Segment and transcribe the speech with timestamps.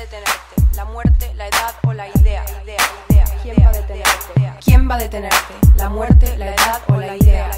[0.00, 0.56] detenerte?
[0.74, 2.42] ¿La muerte, la edad o la idea?
[2.64, 4.54] idea, idea ¿Quién va a detenerte?
[4.64, 5.54] ¿Quién va a detenerte?
[5.76, 7.50] ¿La muerte, la edad o la idea?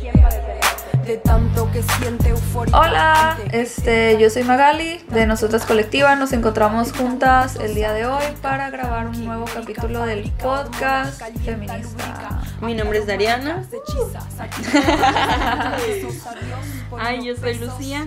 [0.00, 0.98] ¿Quién va a detenerte?
[1.04, 2.78] De tanto que siente euforia.
[2.78, 6.16] Hola, este, yo soy Magali de Nosotras Colectiva.
[6.16, 12.40] Nos encontramos juntas el día de hoy para grabar un nuevo capítulo del podcast feminista.
[12.62, 13.64] Mi nombre es Dariana.
[16.98, 18.06] Ay, yo soy Lucía.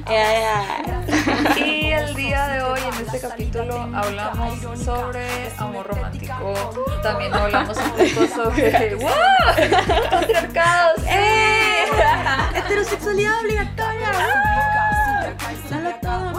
[1.85, 6.53] Y el día de hoy en este capítulo hablamos sobre amor romántico.
[7.03, 9.11] También hablamos un poco sobre ¡Wow!
[10.09, 11.03] patriarcados.
[11.07, 11.85] ¡Eh!
[12.55, 14.11] Heterosexualidad obligatoria.
[15.69, 16.33] Solo todo,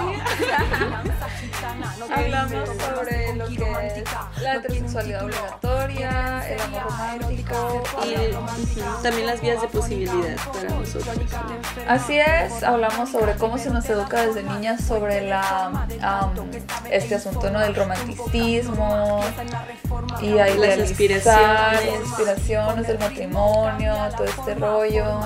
[2.16, 3.15] Hablamos sobre
[3.54, 10.70] que es la heterosexualidad obligatoria, el amor romántico Y también las vías de posibilidad para
[10.70, 11.16] nosotros.
[11.88, 16.34] Así es, hablamos sobre cómo se nos educa desde niñas sobre la am,
[16.90, 17.60] este asunto ¿no?
[17.60, 19.20] del romanticismo
[20.20, 22.10] y a Las aspiraciones.
[22.10, 25.20] aspiraciones del matrimonio, todo este rollo.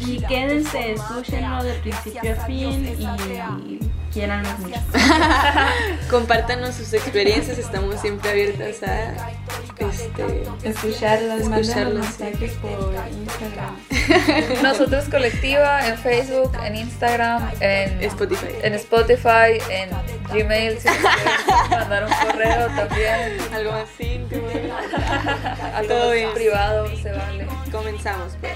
[0.00, 4.80] Y quédense, escúchenlo de principio a fin y quierannos mucho.
[6.10, 9.30] Compártanos sus experiencias, estamos siempre abiertas a
[9.78, 12.22] este, Escucharlas, Escucharlas, sí.
[12.22, 13.76] mensajes por Instagram.
[14.62, 18.46] Nosotros colectiva en Facebook, en Instagram, en Spotify.
[18.62, 19.90] en Spotify, en
[20.32, 20.88] Gmail, si
[21.70, 24.46] mandar un correo también, Algo más íntimo.
[25.74, 26.32] algo Todo más bien.
[26.34, 27.46] privado, se vale.
[27.70, 28.52] Comenzamos pues.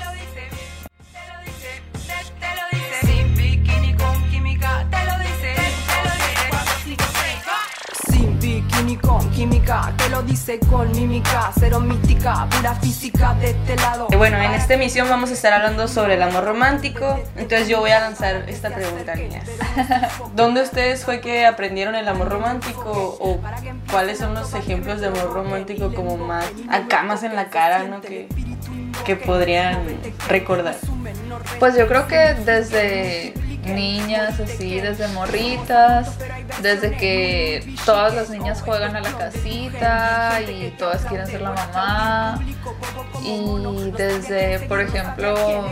[8.95, 14.07] Con química, te lo dice con mímica, cero mística, pura física de este lado.
[14.13, 17.19] Eh, Bueno, en esta emisión vamos a estar hablando sobre el amor romántico.
[17.35, 19.45] Entonces yo voy a lanzar esta pregunta, niñas.
[20.37, 23.17] ¿Dónde ustedes fue que aprendieron el amor romántico?
[23.21, 23.41] ¿O
[23.91, 28.01] cuáles son los ejemplos de amor romántico como más acá, más en la cara, ¿no?
[28.01, 28.29] Que,
[29.05, 29.81] que podrían
[30.29, 30.77] recordar.
[31.59, 33.35] Pues yo creo que desde
[33.67, 36.11] niñas, así, desde morritas,
[36.63, 42.45] desde que todas las niñas juegan a la casita y todas quieren ser la mamá.
[43.23, 45.65] Y desde, por ejemplo,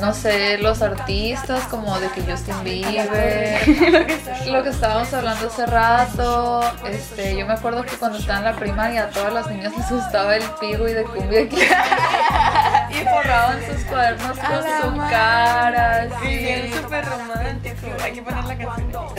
[0.00, 3.60] no sé, los artistas como de que Justin Bieber,
[4.46, 8.56] lo que estábamos hablando hace rato, este, yo me acuerdo que cuando estaba en la
[8.56, 11.48] primaria a todas las niñas les gustaba el pigo y de cumbia.
[12.94, 16.72] y forraban sus cuadernos con su cara, así.
[16.72, 17.86] súper romántico.
[18.02, 19.14] Hay que poner la canción.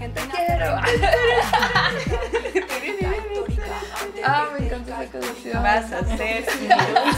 [0.00, 0.80] Te quiero.
[4.24, 5.62] ah, me encanta esa canción.
[5.62, 6.04] Vas a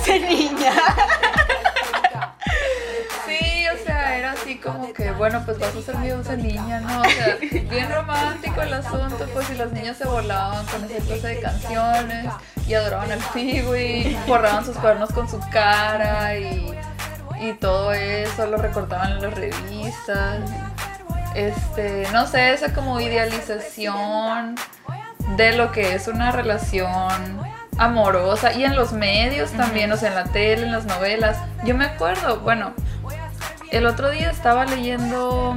[0.05, 0.73] ser niña.
[4.23, 7.01] Era así como que, bueno, pues vas a ser mi dulce niña, ¿no?
[7.01, 11.27] O sea, bien romántico el asunto, pues y las niñas se volaban con esa clase
[11.27, 12.27] de canciones
[12.69, 16.73] y adoraban al y forraban sus cuernos con su cara y,
[17.41, 20.39] y todo eso, lo recortaban en las revistas.
[21.35, 24.55] Este, no sé, esa como idealización
[25.37, 27.43] de lo que es una relación
[27.77, 31.39] amorosa y en los medios también, o sea, en la tele, en las novelas.
[31.65, 32.73] Yo me acuerdo, bueno,
[33.73, 35.57] el otro día estaba leyendo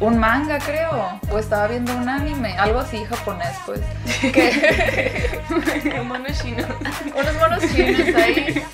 [0.00, 3.80] un manga, creo, o estaba viendo un anime, algo así japonés, pues,
[4.32, 6.64] que Mono chino.
[7.14, 8.64] unos monos chinos ahí.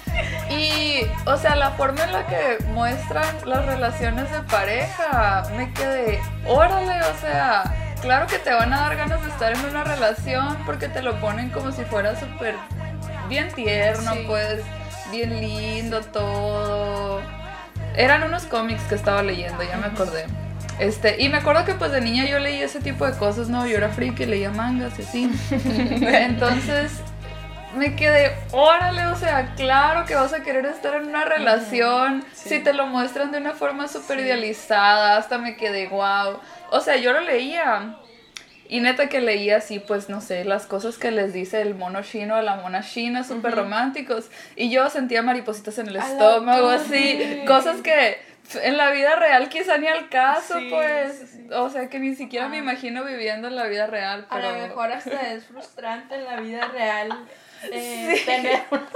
[0.51, 6.19] Y, o sea, la forma en la que muestran las relaciones de pareja, me quedé,
[6.47, 7.65] órale, o sea,
[8.01, 11.21] claro que te van a dar ganas de estar en una relación porque te lo
[11.21, 12.55] ponen como si fuera súper
[13.29, 14.25] bien tierno, Sí.
[14.27, 14.63] pues,
[15.13, 17.21] bien lindo todo.
[17.99, 20.25] Eran unos cómics que estaba leyendo, ya me acordé.
[20.79, 23.67] Este, y me acuerdo que pues de niña yo leía ese tipo de cosas, ¿no?
[23.67, 25.31] Yo era friki, leía mangas y así.
[25.51, 26.93] Entonces
[27.75, 32.51] me quedé, órale, o sea, claro que vas a querer estar en una relación sí.
[32.51, 36.39] si te lo muestran de una forma súper idealizada, hasta me quedé, wow.
[36.71, 37.97] O sea, yo lo leía
[38.69, 42.03] y neta que leía así, pues no sé, las cosas que les dice el mono
[42.03, 44.31] chino a la mona china, súper románticos.
[44.57, 48.19] Y yo sentía maripositas en el estómago, así, cosas que
[48.63, 51.19] en la vida real quizá ni al caso, Sí, pues.
[51.19, 51.49] sí, sí.
[51.53, 54.27] O sea, que ni siquiera me imagino viviendo en la vida real.
[54.31, 54.53] A Pero...
[54.53, 57.27] lo mejor hasta es frustrante en la vida real
[57.65, 58.87] eh, tener una,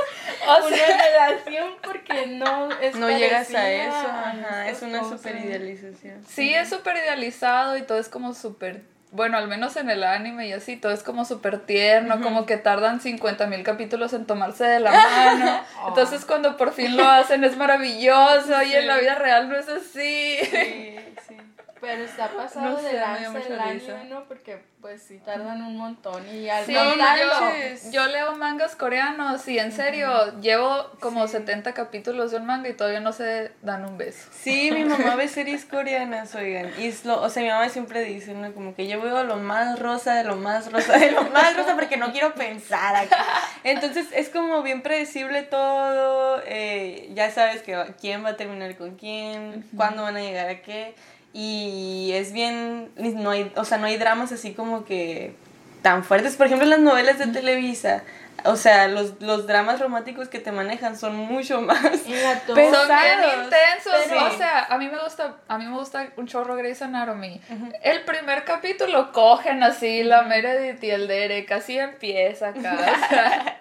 [0.49, 5.37] O una relación porque no es No llegas a eso, a ajá, es una super
[5.37, 6.25] idealización.
[6.27, 10.49] Sí, es súper idealizado y todo es como súper, bueno, al menos en el anime
[10.49, 14.65] y así, todo es como súper tierno, como que tardan 50 mil capítulos en tomarse
[14.65, 15.61] de la mano.
[15.89, 19.69] Entonces cuando por fin lo hacen es maravilloso y en la vida real no es
[19.69, 20.39] así.
[20.51, 20.97] Sí,
[21.29, 21.37] sí.
[21.83, 24.25] Pero está pasado No de sé, me dio lanza el anime, ¿no?
[24.29, 29.47] Porque pues sí tardan un montón y al Sí, contarlo- yo, yo leo mangas coreanos
[29.49, 33.85] y en serio, llevo como 70 capítulos de un manga y todavía no se dan
[33.85, 34.29] un beso.
[34.33, 36.73] Sí, mi mamá ve series coreanas, oigan.
[36.79, 38.53] Y es lo, o sea, mi mamá siempre dice, ¿no?
[38.55, 41.75] Como que yo veo lo más rosa, de lo más rosa, de lo más rosa,
[41.75, 43.25] porque no quiero pensar acá.
[43.65, 46.43] Entonces es como bien predecible todo.
[46.47, 50.49] eh, ya sabes que va- quién va a terminar con quién, cuándo van a llegar
[50.49, 50.95] a qué.
[51.33, 52.91] Y es bien.
[52.97, 55.35] No hay, o sea, no hay dramas así como que
[55.83, 56.37] tan fuertes.
[56.37, 58.03] Por ejemplo, las novelas de Televisa.
[58.45, 61.79] O sea, los, los dramas románticos que te manejan son mucho más.
[61.81, 65.77] Pero- Son bien Pesados, intensos, pero- o sea, a mí me gusta, a mí me
[65.77, 67.41] gusta un chorro Grey's Anatomy.
[67.83, 73.61] El primer capítulo cogen así la Meredith y el Derek, así empieza acá, o sea,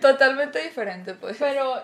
[0.00, 1.36] totalmente diferente pues.
[1.38, 1.82] Pero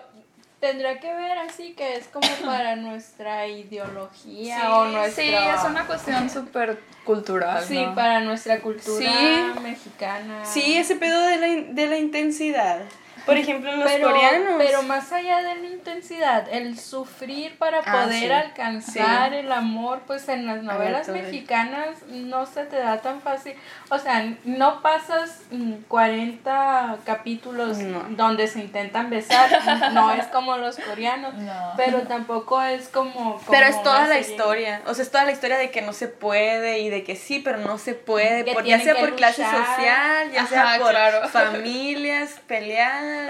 [0.61, 5.23] tendrá que ver así que es como para nuestra ideología Sí, o nuestra...
[5.23, 7.93] sí, es una cuestión súper cultural, Sí, ¿no?
[7.95, 9.59] para nuestra cultura Sí.
[9.61, 10.45] mexicana.
[10.45, 12.79] Sí, ese pedo de la, de la intensidad.
[13.25, 14.53] Por ejemplo, los pero, coreanos.
[14.57, 18.31] pero más allá de la intensidad, el sufrir para Ah, poder sí.
[18.31, 19.35] alcanzar Sí.
[19.37, 23.55] el amor, pues en las novelas mexicanas no se te da tan fácil.
[23.89, 28.03] O sea, no pasas mm, 40 capítulos No.
[28.11, 29.49] donde se intentan besar,
[29.93, 31.73] no es como los coreanos, No.
[31.77, 33.39] pero tampoco es como...
[33.49, 34.21] Pero es toda la serie.
[34.31, 34.81] historia.
[34.87, 37.39] O sea, es toda la historia de que no se puede y de que sí,
[37.39, 38.51] pero no se puede.
[38.53, 41.27] Por, ya sea por clase social, ya Ajá, sea por claro.
[41.29, 42.39] familias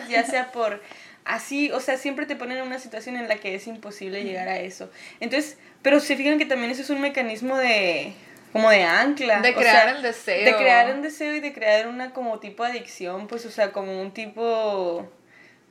[0.09, 0.81] ya sea por
[1.25, 1.71] así.
[1.71, 4.59] O sea, siempre te ponen en una situación en la que es imposible llegar a
[4.59, 4.89] eso.
[5.19, 8.13] Entonces, pero se fijan que también eso es un mecanismo de
[8.51, 9.41] como de ancla.
[9.41, 10.45] De o crear sea, el deseo.
[10.45, 14.01] De crear un deseo y de crear una como tipo adicción, pues, o sea, como
[14.01, 15.09] un tipo...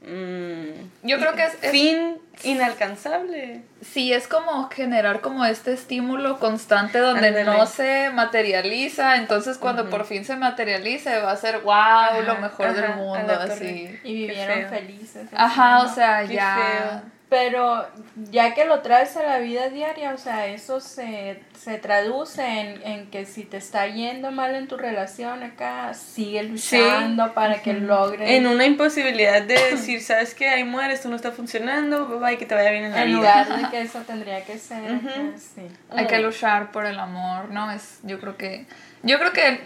[0.03, 3.63] mm, Yo creo que es- es- Fin inalcanzable.
[3.83, 10.05] Sí, es como generar como este estímulo constante donde no se materializa, entonces cuando por
[10.07, 13.99] fin se materialice va a ser wow, lo mejor del ajá, mundo, así.
[14.05, 15.29] Y vivieron felices.
[15.35, 16.57] Ajá, o sea, Qué ya.
[17.03, 17.20] feo.
[17.31, 17.87] Pero
[18.33, 22.83] ya que lo traes a la vida diaria, o sea, eso se, se traduce en,
[22.85, 27.73] en que si te está yendo mal en tu relación acá, sigue luchando para que
[27.73, 28.29] logres.
[28.29, 30.49] En una imposibilidad de decir, ¿sabes qué?
[30.49, 33.07] Ahí mueres, esto no está funcionando, bye bye, que te vaya bien en la En
[33.07, 33.17] vida.
[33.45, 34.83] lugar de que eso tendría que ser.
[34.91, 35.09] Ujú.
[35.09, 35.63] acá, sí.
[35.91, 37.71] Hay que luchar por el amor, ¿no?
[37.71, 38.67] Es, yo creo que,
[39.05, 39.61] yo creo que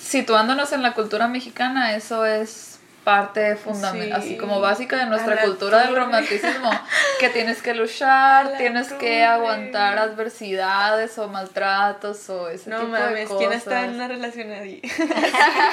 [0.00, 4.26] situándonos en la cultura mexicana, eso es parte fundamental, Sí.
[4.32, 6.70] así como básica de nuestra A cultura del romanticismo,
[7.20, 8.98] que tienes que luchar, tienes torre.
[9.00, 13.38] que aguantar adversidades o maltratos o ese No tipo de mames, cosas.
[13.38, 14.80] ¿quién está en una relación ahí?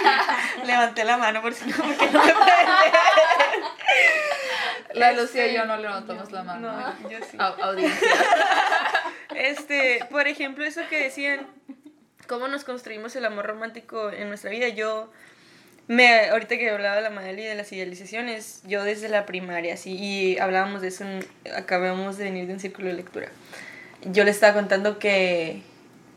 [0.65, 2.29] Levanté la mano por si no, porque no me
[4.93, 6.71] La Este, Lucía y yo no levantamos la mano.
[6.71, 7.37] No, yo sí.
[7.37, 8.09] Au- audiencia.
[9.35, 11.47] Este, por ejemplo, eso que decían,
[12.27, 14.67] cómo nos construimos el amor romántico en nuestra vida.
[14.67, 15.09] Yo,
[15.91, 19.75] me, ahorita que hablaba de la Madeli y de las idealizaciones, yo desde la primaria,
[19.77, 23.27] sí, y hablábamos de eso, en- acabamos de venir de un círculo de lectura.
[24.05, 25.61] Yo le estaba contando que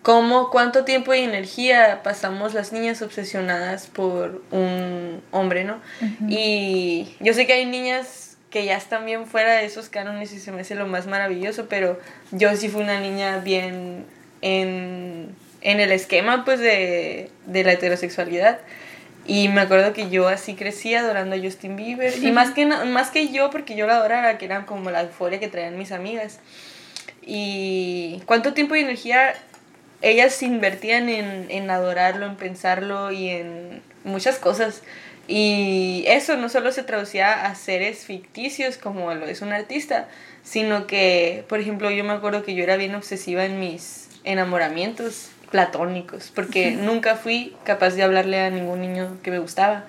[0.02, 5.80] cómo, cuánto tiempo y energía pasamos las niñas obsesionadas por un hombre, ¿no?
[6.28, 10.38] Y yo sé que hay niñas que ya están bien fuera de esos cánones y
[10.38, 11.98] se me hace lo más maravilloso, pero
[12.30, 14.04] yo sí fui una niña bien
[14.42, 18.60] en, en el esquema pues de, de la heterosexualidad.
[19.26, 22.22] Y me acuerdo que yo así crecí adorando a Justin Bieber.
[22.22, 25.40] Y más que, más que yo, porque yo la adoraba, que era como la euforia
[25.40, 26.40] que traían mis amigas.
[27.22, 29.34] Y cuánto tiempo y energía
[30.02, 34.82] ellas invertían en, en adorarlo, en pensarlo y en muchas cosas.
[35.26, 40.06] Y eso no solo se traducía a seres ficticios como lo es un artista,
[40.42, 45.30] sino que, por ejemplo, yo me acuerdo que yo era bien obsesiva en mis enamoramientos
[45.54, 49.84] platónicos, porque nunca fui capaz de hablarle a ningún niño que me gustaba.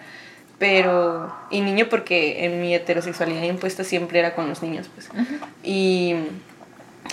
[0.60, 5.10] Pero, y niño porque en mi heterosexualidad impuesta siempre era con los niños, pues.
[5.63, 6.13] Y,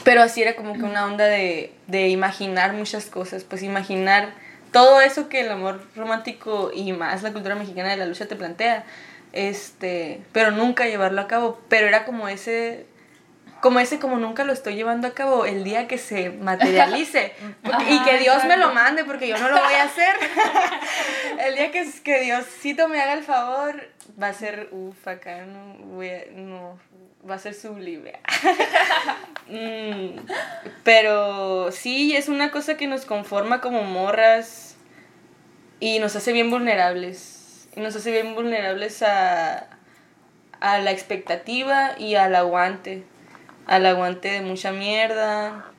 [0.04, 4.34] pero así era como que una onda de, de imaginar muchas cosas, pues imaginar
[4.70, 8.36] todo eso que el amor romántico y más la cultura mexicana de la lucha te
[8.36, 8.84] plantea,
[9.32, 12.84] este, pero nunca llevarlo a cabo, pero era como ese
[13.62, 17.32] como ese como nunca lo estoy llevando a cabo el día que se materialice.
[17.62, 20.14] Porque- y que Dios me lo mande porque yo no lo voy a hacer.
[21.46, 23.88] El día que, que Diosito me haga el favor
[24.22, 26.78] va a ser uff acá no voy a- no
[27.28, 28.20] va a ser sublime.
[29.48, 30.20] Mm,
[30.84, 34.76] pero sí es una cosa que nos conforma como morras
[35.80, 37.68] y nos hace bien vulnerables.
[37.74, 39.66] Y nos hace bien vulnerables a
[40.60, 43.02] a la expectativa y al aguante
[43.66, 45.72] al aguante de mucha mierda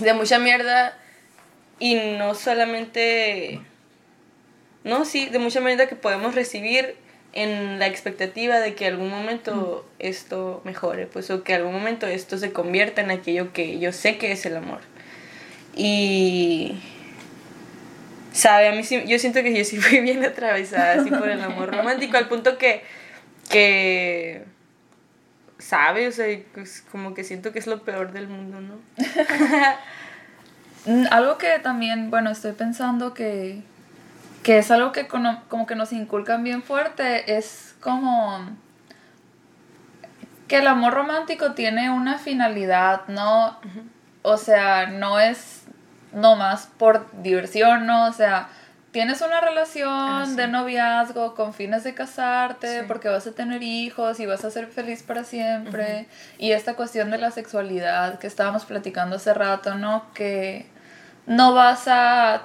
[0.00, 0.96] de mucha mierda
[1.78, 3.60] y no solamente,
[4.84, 6.96] no, sí, de mucha manera que podemos recibir
[7.32, 12.38] en la expectativa de que algún momento esto mejore, pues, o que algún momento esto
[12.38, 14.80] se convierta en aquello que yo sé que es el amor.
[15.74, 16.80] Y,
[18.32, 21.42] sabe, a mí sí, yo siento que yo sí fui bien atravesada así por el
[21.42, 22.82] amor romántico, al punto que,
[23.50, 24.44] que,
[25.58, 28.74] sabe, o sea, pues, como que siento que es lo peor del mundo, ¿no?
[30.86, 33.64] Mm, Algo que también, bueno, estoy pensando que,
[34.44, 38.38] que es algo que como que nos inculcan bien fuerte, es como
[40.46, 43.58] que el amor romántico tiene una finalidad, ¿no?
[44.22, 45.64] O sea, no es
[46.12, 48.06] nomás por diversión, ¿no?
[48.06, 48.48] O sea,
[48.96, 50.36] tienes una relación Ah, sí.
[50.36, 52.84] de noviazgo con fines de casarte, Sí.
[52.88, 56.06] porque vas a tener hijos y vas a ser feliz para siempre.
[56.38, 60.10] Y esta cuestión de la sexualidad que estábamos platicando hace rato, ¿no?
[60.14, 60.66] Que
[61.26, 62.44] no vas a...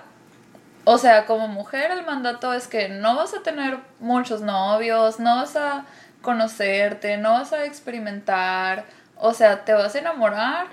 [0.84, 5.38] O sea, como mujer el mandato es que no vas a tener muchos novios, no
[5.38, 5.86] vas a
[6.22, 8.84] conocerte, no vas a experimentar,
[9.16, 10.68] o sea, te vas a enamorar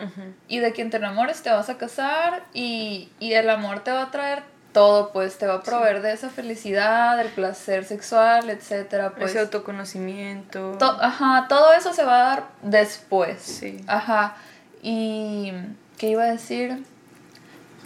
[0.49, 4.02] y de quien te enamores te vas a casar y, y el amor te va
[4.02, 9.14] a traer todo, pues te va a proveer de esa felicidad, del placer sexual, etcétera,
[9.16, 10.72] pues Ese autoconocimiento.
[10.78, 13.40] to- ajá, todo eso se va a dar después.
[13.40, 13.82] Sí.
[13.87, 14.37] Ajá.
[14.82, 15.52] Y
[15.96, 16.84] ¿qué iba a decir?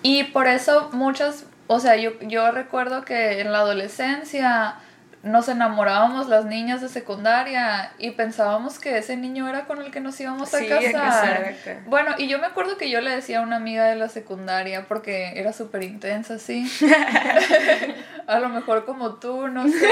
[0.02, 4.74] Y por eso muchas, o sea, yo, yo recuerdo que en la adolescencia
[5.22, 10.00] nos enamorábamos las niñas de secundaria y pensábamos que ese niño era con el que
[10.00, 11.54] nos íbamos a Sí, casar.
[11.86, 14.86] Bueno, y yo me acuerdo que yo le decía a una amiga de la secundaria
[14.88, 16.68] porque era súper intensa, sí.
[18.26, 19.88] a lo mejor como tú, no sé.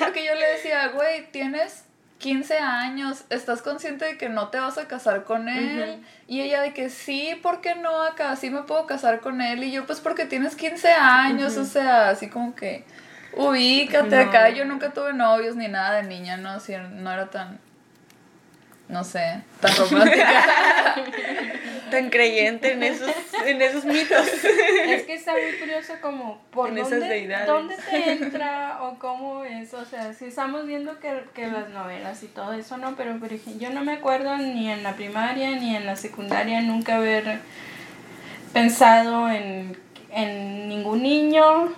[0.00, 1.84] Porque yo le decía, güey, tienes
[2.18, 6.02] 15 años, ¿estás consciente de que no te vas a casar con él?
[6.26, 8.34] Y ella de que sí, ¿por qué no acá?
[8.36, 9.62] Sí me puedo casar con él.
[9.62, 12.84] Y yo, pues porque tienes 15 años, o sea, así como que
[13.36, 14.22] ubícate No.
[14.22, 14.48] acá.
[14.50, 16.50] Yo nunca tuve novios ni nada de niña, ¿no?
[16.50, 17.58] Así, no era tan,
[18.88, 20.94] no sé, tan romántica.
[21.90, 23.10] Tan creyente en esos,
[23.46, 24.26] en esos mitos.
[24.26, 27.46] Es que está muy curioso como por En esas dónde, deidades.
[27.46, 32.22] dónde te entra o cómo es, o sea, si estamos viendo que, que las novelas
[32.22, 35.50] y todo eso, no, pero por ejemplo, yo no me acuerdo ni en la primaria
[35.52, 37.38] ni en la secundaria nunca haber
[38.52, 39.76] pensado en,
[40.10, 41.72] en ningún niño,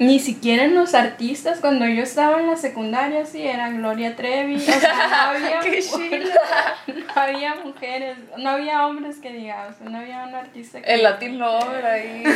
[0.00, 4.56] ni siquiera en los artistas, cuando yo estaba en la secundaria, sí, era Gloria Trevi,
[4.56, 5.60] o sea, no había,
[7.14, 10.94] no había mujeres, no había hombres que digamos, no había un artista que...
[10.94, 12.24] El Latin Lover ahí.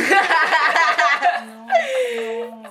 [1.47, 1.67] No,
[2.61, 2.63] no,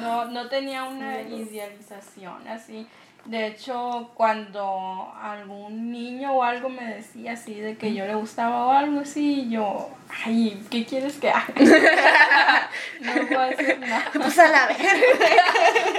[0.00, 2.86] no, no tenía una idealización así.
[3.28, 8.64] De hecho, cuando algún niño o algo me decía así de que yo le gustaba
[8.64, 9.90] o algo así, yo,
[10.24, 11.52] ay, ¿qué quieres que haga?
[13.00, 14.10] no puedo hacer nada.
[14.14, 15.44] Pues a la verga.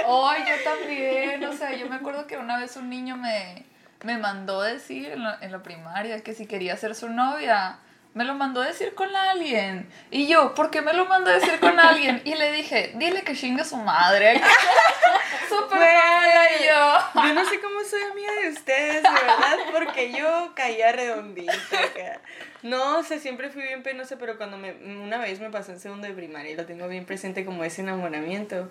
[0.08, 1.44] Ay, yo también.
[1.44, 3.64] O sea, yo me acuerdo que una vez un niño me,
[4.02, 7.78] me mandó decir en la, en la primaria que si quería ser su novia,
[8.12, 9.88] me lo mandó decir con alguien.
[10.10, 12.22] Y yo, ¿por qué me lo mandó decir con alguien?
[12.24, 14.40] Y le dije, dile que chingue su madre.
[15.48, 17.22] Súper mala y yo.
[17.26, 22.20] Yo no sé cómo soy amiga de ustedes, de verdad, porque yo caía redondita acá.
[22.62, 25.80] No, o sea, siempre fui bien penosa, pero cuando me, una vez me pasó en
[25.80, 28.70] segundo de primaria y lo tengo bien presente como ese enamoramiento.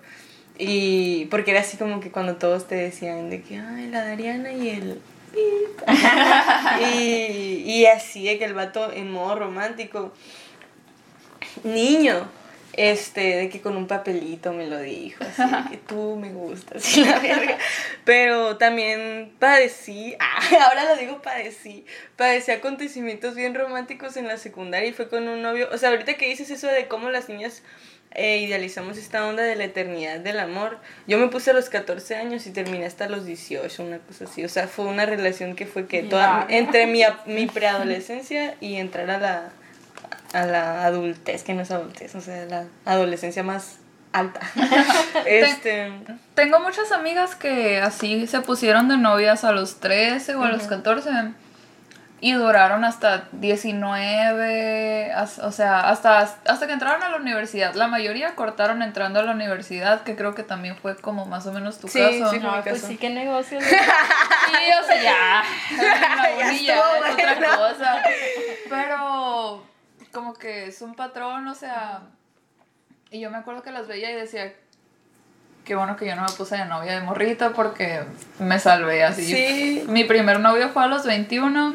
[0.58, 4.52] Y porque era así como que cuando todos te decían de que, ay, la Dariana
[4.52, 5.00] y el...
[5.32, 5.88] pip".
[6.94, 10.12] y, y así de que el vato en modo romántico,
[11.64, 12.28] niño,
[12.80, 17.04] este, de que con un papelito me lo dijo, así que tú me gustas, y
[17.04, 17.58] la verga.
[18.06, 21.84] Pero también padecí, ah, ahora lo digo padecí,
[22.16, 26.14] padecí acontecimientos bien románticos en la secundaria y fue con un novio, o sea, ahorita
[26.14, 27.62] que dices eso de cómo las niñas
[28.12, 32.16] eh, idealizamos esta onda de la eternidad del amor, yo me puse a los 14
[32.16, 35.66] años y terminé hasta los 18, una cosa así, o sea, fue una relación que
[35.66, 39.52] fue que toda, entre mi, mi preadolescencia y entrar a la
[40.32, 43.78] a la adultez, que no es adultez, o sea, la adolescencia más
[44.12, 44.40] alta.
[45.26, 45.92] este,
[46.34, 50.64] Tengo muchas amigas que así se pusieron de novias a los 13 o a los
[50.64, 51.10] 14
[52.22, 57.72] y duraron hasta 19, as- o sea, hasta, hasta que entraron a la universidad.
[57.74, 61.52] La mayoría cortaron entrando a la universidad, que creo que también fue como más o
[61.52, 62.30] menos tu Sí, caso.
[62.30, 62.86] sí, No, mi pues caso.
[62.88, 63.58] sí, qué negocio.
[64.50, 65.42] Sí, o sea, ya.
[65.76, 68.02] La Ya ya es otra cosa.
[68.68, 69.64] Pero
[70.12, 72.02] como que es un patrón, o sea.
[73.10, 74.52] Y yo me acuerdo que las veía y decía.
[75.64, 78.00] Qué bueno que yo no me puse de novia de morrita porque
[78.38, 79.24] me salvé así.
[79.24, 79.84] Sí.
[79.88, 81.74] Mi primer novio fue a los 21.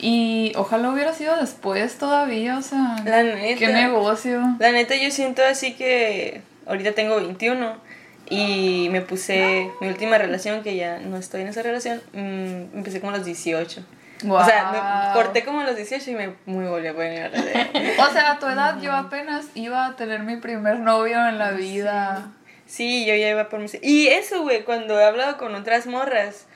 [0.00, 3.58] Y ojalá hubiera sido después todavía, o sea, La neta.
[3.58, 4.40] qué negocio.
[4.60, 7.76] La neta, yo siento así que ahorita tengo 21
[8.30, 13.00] y me puse mi última relación, que ya no estoy en esa relación, mm, empecé
[13.00, 13.82] como a los 18.
[14.26, 17.30] O sea, me corté como a los 18 y me muy volví a poner
[18.00, 21.52] O sea, a tu edad yo apenas iba a tener mi primer novio en la
[21.52, 22.32] vida.
[22.66, 23.66] Sí, yo ya iba por mi...
[23.82, 26.46] Y eso, güey, cuando he hablado con otras morras,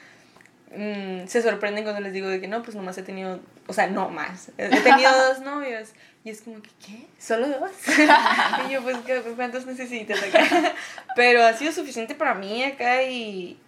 [0.76, 3.86] mm, se sorprenden cuando les digo de que no, pues nomás he tenido, o sea,
[3.86, 5.90] no más, he tenido dos novios.
[6.24, 7.06] Y es como que, ¿qué?
[7.18, 7.70] ¿Solo dos?
[8.68, 10.72] y yo, pues, ¿qué- ¿cuántos necesitas acá?
[11.16, 13.58] Pero ha sido suficiente para mí acá y...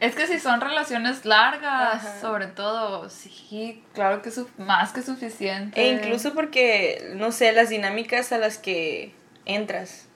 [0.00, 2.20] Es que si son relaciones largas, Ajá.
[2.20, 5.80] sobre todo, sí, claro que es más que suficiente.
[5.80, 9.14] E incluso porque, no sé, las dinámicas a las que
[9.44, 10.06] entras.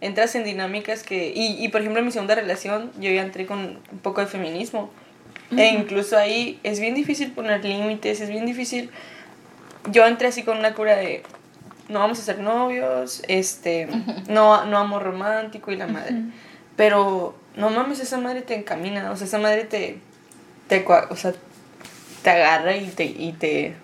[0.00, 1.32] Entras en dinámicas que...
[1.34, 4.26] Y, y por ejemplo, en mi segunda relación, yo ya entré con un poco de
[4.28, 4.90] feminismo.
[5.56, 8.90] E incluso ahí es bien difícil poner límites, es bien difícil...
[9.90, 11.22] Yo entré así con una cura de...
[11.88, 13.88] No vamos a ser novios, este...
[14.28, 16.16] No, no amor romántico y la madre.
[16.76, 19.98] Pero, no mames, esa madre te encamina, o sea, esa madre te...
[20.68, 21.32] te o sea,
[22.22, 23.04] te agarra y te...
[23.04, 23.76] Y te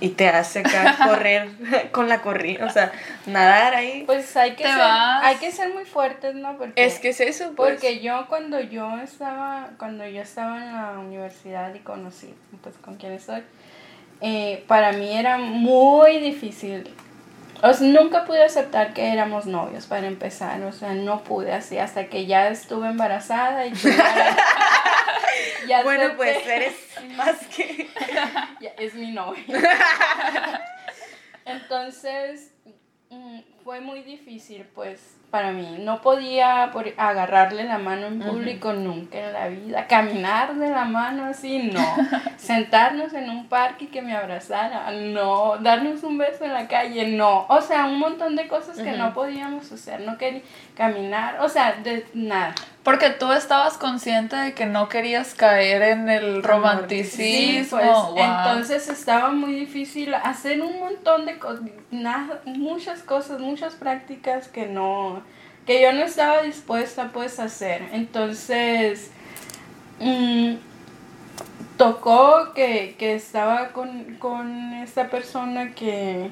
[0.00, 1.48] y te hace acá correr
[1.92, 2.92] con la corriente, o sea,
[3.26, 4.04] nadar ahí.
[4.04, 5.24] Pues hay que, Te ser, vas.
[5.24, 6.56] hay que ser muy fuertes, ¿no?
[6.58, 7.72] Porque, es que es eso, pues.
[7.72, 12.96] porque yo cuando yo estaba, cuando yo estaba en la universidad y conocí pues con
[12.96, 13.42] quién estoy,
[14.20, 16.90] eh, para mí era muy difícil.
[17.66, 21.78] O sea, nunca pude aceptar que éramos novios para empezar, o sea, no pude así
[21.78, 23.72] hasta que ya estuve embarazada y
[25.68, 26.74] ya, bueno, acepté- pues eres
[27.16, 27.88] más que...
[28.60, 29.42] ya es mi novio.
[31.46, 32.52] Entonces,
[33.10, 35.00] mm, fue muy difícil, pues,
[35.34, 35.78] para mí.
[35.80, 39.88] No podía por- agarrarle la mano en público nunca en la vida.
[39.88, 41.80] Caminar de la mano así, no.
[42.36, 45.56] Sentarnos en un parque y que me abrazara, no.
[45.58, 47.46] Darnos un beso en la calle, no.
[47.48, 50.02] O sea, un montón de cosas que no podíamos hacer.
[50.02, 50.42] No quería
[50.76, 52.54] caminar, o sea, de nada.
[52.84, 57.78] Porque tú estabas consciente de que no querías caer en el Sí, romanticismo.
[57.78, 58.18] pues Guau.
[58.18, 61.62] entonces estaba muy difícil hacer un montón de cosas,
[62.44, 65.22] muchas cosas, muchas prácticas que no,
[65.66, 67.88] que yo no estaba dispuesta pues a hacer.
[67.92, 69.10] Entonces,
[70.00, 70.56] mm,
[71.78, 76.30] tocó que, que estaba con, con esta persona que,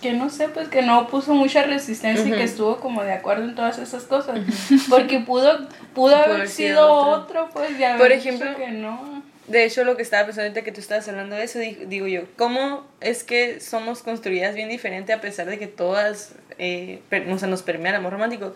[0.00, 3.44] que no sé, pues que no puso mucha resistencia y que estuvo como de acuerdo
[3.44, 4.38] en todas esas cosas.
[4.90, 7.10] Porque pudo, pudo haber sido otro.
[7.44, 9.22] otro, pues de haber Por dicho ejemplo, que no.
[9.48, 12.06] De hecho, lo que estaba pensando ahorita que tú estabas hablando de eso, di- digo
[12.06, 17.28] yo, ¿cómo es que somos construidas bien diferente a pesar de que todas, eh, per-
[17.28, 18.54] o sea, nos permea el amor romántico?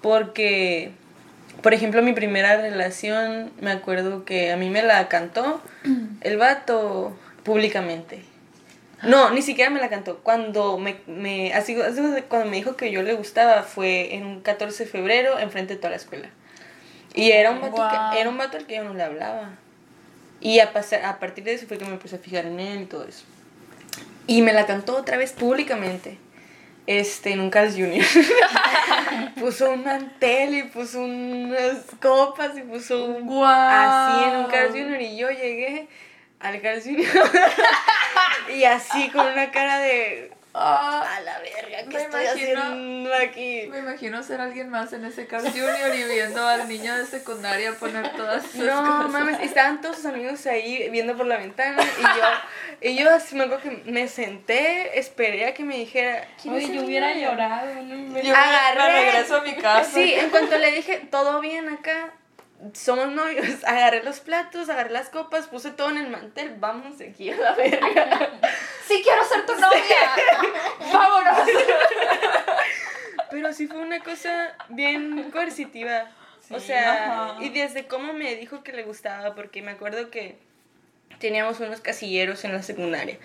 [0.00, 0.90] Porque,
[1.62, 5.60] por ejemplo, mi primera relación, me acuerdo que a mí me la cantó
[6.22, 8.22] el vato públicamente.
[9.02, 10.18] No, ni siquiera me la cantó.
[10.18, 11.76] Cuando me, me así,
[12.28, 15.80] cuando me dijo que yo le gustaba fue en un 14 de febrero enfrente de
[15.80, 16.28] toda la escuela.
[17.14, 18.12] Y era un vato, Guau.
[18.12, 19.50] que, era un vato al que yo no le hablaba.
[20.40, 22.82] Y a, pasar, a partir de eso fue que me empecé a fijar en él
[22.82, 23.24] y todo eso.
[24.26, 26.18] Y me la cantó otra vez públicamente.
[26.86, 28.04] Este, en un Carl's Jr.
[29.38, 33.26] puso un mantel y puso unas copas y puso un...
[33.26, 33.46] Guau.
[33.46, 35.00] Así en un Carl's Jr.
[35.00, 35.88] Y yo llegué
[36.42, 37.30] al Jr.
[38.54, 40.32] y así con una cara de...
[40.54, 43.66] Ah, A la verga, ¿qué Me estoy imagino- haciendo aquí?
[43.70, 47.72] me imagino ser alguien más en ese Carl Junior y viendo al niño de secundaria
[47.72, 49.10] poner todas esas No, cosas.
[49.12, 53.34] mames, estaban todos sus amigos ahí viendo por la ventana y yo, y yo así
[53.34, 57.14] me acuerdo que me senté, esperé a que me dijera, ¿quién es Oye, yo hubiera
[57.14, 57.30] niño?".
[57.30, 57.74] llorado.
[57.76, 58.92] no me- Yo Agarré.
[58.92, 59.90] me regreso a mi casa.
[59.90, 62.12] Sí, en cuanto le dije, todo bien acá,
[62.74, 67.30] somos novios, agarré los platos, agarré las copas, puse todo en el mantel, vamos aquí
[67.30, 68.30] a la verga.
[68.86, 70.52] Sí quiero ser tu novia.
[70.92, 71.48] Vámonos.
[73.30, 76.10] Pero sí fue una cosa bien coercitiva.
[76.50, 77.44] o sea, ajá.
[77.44, 80.36] y desde cómo me dijo que le gustaba, porque me acuerdo que
[81.18, 83.18] teníamos unos casilleros en la secundaria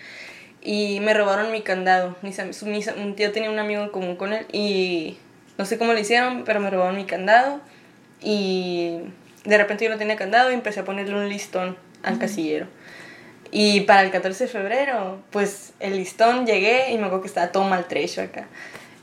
[0.62, 2.16] y me robaron mi candado.
[2.22, 5.18] Mis mis- un tío tenía un amigo en común con él y
[5.58, 7.60] no sé cómo le hicieron, pero me robaron mi candado
[8.22, 9.00] y
[9.48, 12.66] de repente yo no tenía candado y empecé a ponerle un listón al casillero.
[13.50, 17.50] Y para el 14 de febrero, pues el listón llegué y me acuerdo que estaba
[17.50, 18.46] todo maltrecho acá.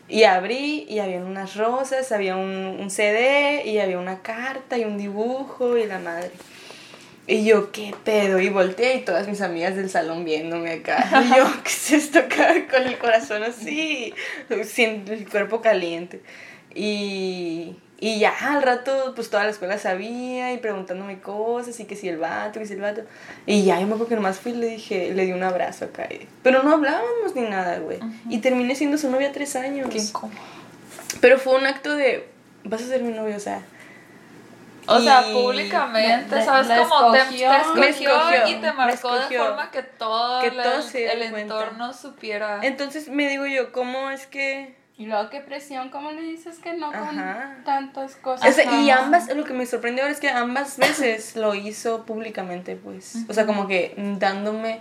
[0.08, 4.86] Y abrí y había unas rosas, había un, un CD y había una carta y
[4.86, 6.32] un dibujo y la madre.
[7.26, 8.40] Y yo, ¿qué pedo?
[8.40, 11.24] Y volteé y todas mis amigas del salón viéndome acá.
[11.26, 12.54] Y yo, ¿qué es esto acá?
[12.70, 14.14] Con el corazón así,
[14.64, 16.22] sin el cuerpo caliente.
[16.76, 21.96] Y, Y ya al rato, pues toda la escuela sabía y preguntándome cosas y que
[21.96, 23.04] si el vato, que si el vato.
[23.46, 25.86] Y ya yo me acuerdo que nomás fui y le dije, le di un abrazo
[25.86, 26.08] acá.
[26.12, 28.00] y- Pero no hablábamos ni nada, güey.
[28.30, 29.88] Y terminé siendo su novia tres años.
[29.90, 30.38] Qué incómodo.
[31.22, 32.28] Pero fue un acto de,
[32.66, 33.62] vas a ser mi novio, o sea.
[34.88, 36.68] O sea, públicamente, la- ¿sabes?
[36.68, 38.48] la Como te, te escogió.
[38.48, 40.48] y te marcó de forma que todo Que
[41.12, 42.60] el, entorno supiera.
[42.62, 46.74] Entonces me digo yo, ¿cómo es que Y luego qué presión, ¿cómo le dices que
[46.74, 47.58] no con Ajá.
[47.66, 48.58] tantas cosas?
[48.82, 53.18] y ambas, lo que me sorprendió ahora es que ambas veces lo hizo públicamente, pues.
[53.28, 54.80] O sea, como que dándome.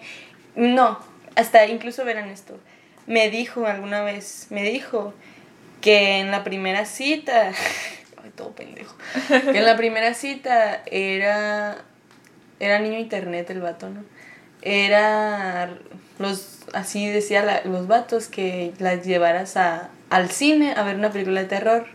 [0.55, 1.00] No,
[1.35, 2.61] hasta incluso verán esto.
[3.07, 5.14] Me dijo alguna vez, me dijo
[5.81, 7.48] que en la primera cita.
[8.22, 8.96] Ay, todo pendejo.
[9.29, 11.77] Que en la primera cita era.
[12.61, 14.05] Era niño internet el vato, ¿no?
[14.62, 15.77] Era.
[16.20, 21.11] Los, así decía la- los vatos que las llevaras a, al cine a ver una
[21.11, 21.87] película de terror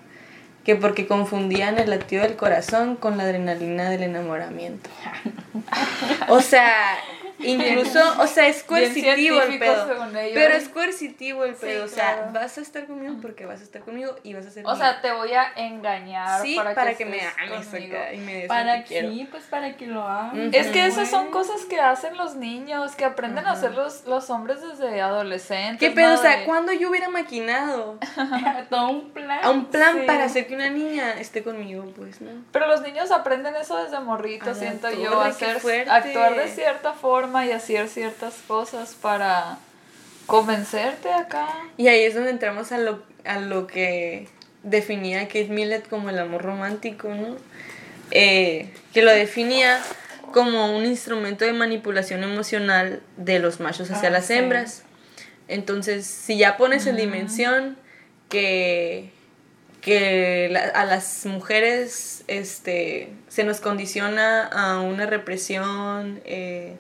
[0.66, 4.90] que porque confundían el latido del corazón con la adrenalina del enamoramiento.
[6.30, 6.98] O sea,
[7.40, 9.88] incluso, o sea, es coercitivo el pedo.
[10.34, 12.32] Pero es coercitivo el Sí, pedo, o sea, claro.
[12.34, 15.02] vas a estar conmigo porque vas a estar conmigo y vas a ser O sea,
[15.02, 18.84] te voy a engañar sí, para, que, me estés ames acá y me des Para
[18.84, 20.02] que sí, pues para que lo.
[20.06, 20.50] Ujú.
[20.54, 24.30] Es que esas son cosas que hacen los niños, que aprenden a hacer los, los
[24.30, 25.80] hombres desde adolescentes.
[25.80, 26.14] ¿Qué pedo?
[26.16, 27.98] O sea, ¿cuándo yo hubiera maquinado
[28.70, 29.40] Todo un plan.
[29.44, 30.04] a un plan Sí.
[30.06, 31.86] para hacer que una niña esté conmigo?
[31.96, 32.32] Pues, ¿no?
[32.52, 35.58] Pero los niños aprenden eso desde morrito, siento yo, hacer,
[35.90, 39.58] actuar de cierta forma y hacer ciertas cosas para
[40.26, 41.48] convencerte acá.
[41.78, 44.28] Y ahí es donde entramos a lo, a lo que
[44.64, 47.36] definía Kate Millett como el amor romántico, ¿no?
[48.12, 49.80] Eh, que lo definía
[50.34, 54.34] como un instrumento de manipulación emocional de los machos hacia Ah, las sí.
[54.34, 54.84] hembras.
[55.48, 57.78] Entonces, si ya pones en dimensión
[58.30, 59.10] que,
[59.82, 66.76] que la- a las mujeres este, se nos condiciona a una represión eh,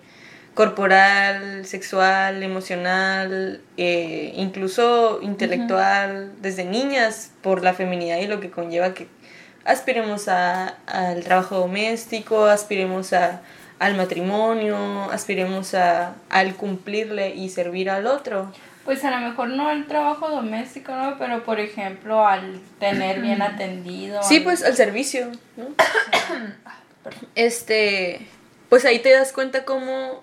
[0.59, 8.93] corporal, sexual, emocional, eh, incluso intelectual, desde niñas, por la feminidad y lo que conlleva
[8.93, 9.07] que
[9.63, 13.39] aspiremos a- al trabajo doméstico, aspiremos a,
[13.79, 18.51] al matrimonio, aspiremos a, al cumplirle y servir al otro.
[18.83, 21.17] Pues a lo mejor no el trabajo doméstico, ¿no?
[21.17, 24.21] Pero por ejemplo, al tener bien atendido.
[24.23, 25.67] Sí, al- pues al servicio, ¿no?
[27.35, 28.27] Este,
[28.67, 30.21] pues ahí te das cuenta cómo,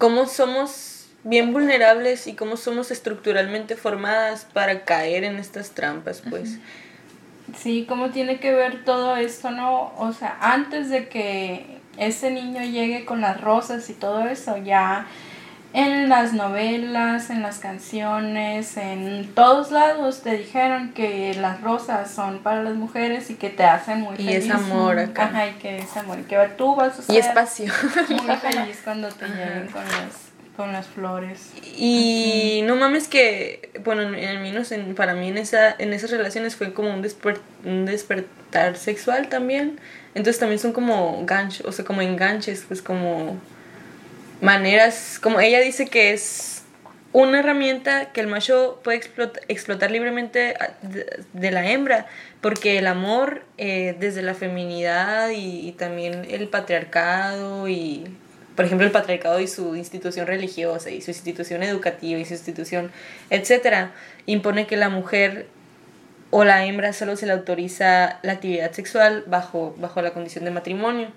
[0.00, 6.58] cómo somos bien vulnerables y cómo somos estructuralmente formadas para caer en estas trampas, pues.
[7.54, 9.92] Sí, cómo tiene que ver todo esto, ¿no?
[9.98, 15.06] O sea, antes de que ese niño llegue con las rosas y todo eso, ya
[15.72, 22.38] en las novelas, en las canciones, en todos lados te dijeron que las rosas son
[22.40, 24.44] para las mujeres y que te hacen muy Y feliz.
[24.46, 25.24] es amor acá.
[25.26, 27.70] Ajá, y que es amor, que tú vas a ser Y es pasión.
[28.24, 31.52] muy feliz cuando te lleguen con las, con las flores.
[31.76, 36.10] Y no mames que, bueno, en- al menos en, para mí en, esa, en esas
[36.10, 39.78] relaciones fue como un, desper- un despertar sexual también.
[40.16, 43.36] Entonces también son como ganchos, o sea, como enganches, pues como
[44.40, 46.62] maneras, como ella dice que es
[47.12, 52.06] una herramienta que el macho puede explot- explotar libremente a- de, de la hembra,
[52.40, 58.04] porque el amor eh, desde la feminidad y, y también el patriarcado y,
[58.54, 62.92] por ejemplo, el patriarcado y su institución religiosa y su institución educativa y su institución,
[63.28, 63.92] etcétera,
[64.26, 65.48] impone que la mujer
[66.30, 70.52] o la hembra solo se le autoriza la actividad sexual bajo, bajo la condición de
[70.52, 71.08] matrimonio.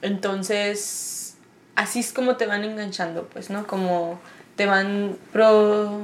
[0.00, 1.19] Entonces,
[1.76, 3.66] así es como te van enganchando, pues, ¿no?
[3.66, 4.20] Como
[4.56, 6.02] te van pro...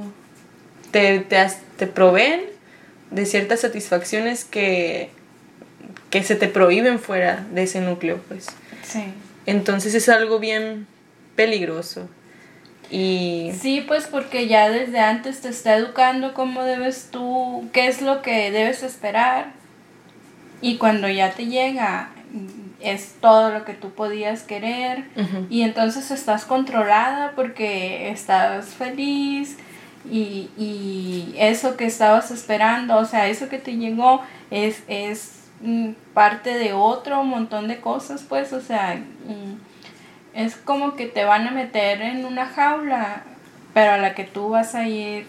[0.91, 2.41] te, te, te proveen
[3.11, 5.11] de ciertas satisfacciones que,
[6.09, 8.47] que se te prohíben fuera de ese núcleo, pues.
[8.83, 9.03] Sí.
[9.45, 10.87] Entonces es algo bien
[11.35, 12.09] peligroso.
[12.89, 18.01] Y Sí, pues porque ya desde antes te está educando cómo debes tú, qué es
[18.01, 19.53] lo que debes esperar.
[20.61, 22.09] Y cuando ya te llega,
[22.79, 25.05] es todo lo que tú podías querer.
[25.49, 29.57] Y entonces estás controlada porque estás feliz.
[30.09, 35.89] Y, y eso que estabas esperando, o sea, eso que te llegó es, es mm,
[36.13, 39.57] parte de otro montón de cosas, pues, o sea, mm,
[40.33, 43.23] es como que te van a meter en una jaula,
[43.73, 45.27] pero a la que tú vas a ir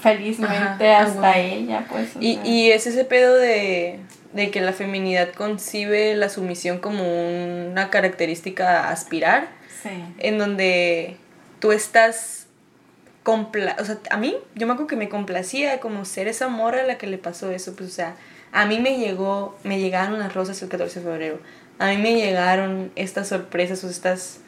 [0.00, 1.34] felizmente Ajá, hasta bueno.
[1.36, 2.16] ella, pues.
[2.18, 2.46] Y, sea.
[2.46, 4.00] y es ese pedo de,
[4.32, 7.04] de que la feminidad concibe la sumisión como
[7.70, 9.48] una característica a aspirar,
[9.82, 9.90] Sí.
[10.18, 11.16] en donde
[11.58, 12.46] tú estás
[13.22, 16.80] compla o sea, a mí, yo me acuerdo que me complacía como ser esa morra
[16.80, 18.16] a la que le pasó eso, pues, o sea,
[18.52, 21.40] a mí me llegó, me llegaron las rosas el 14 de febrero,
[21.78, 24.38] a mí me llegaron estas sorpresas o estas...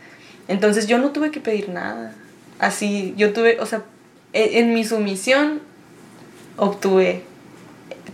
[0.47, 2.13] Entonces yo no tuve que pedir nada.
[2.59, 3.83] Así, yo tuve, o sea,
[4.33, 5.61] e, en, mi sumisión
[6.57, 7.23] obtuve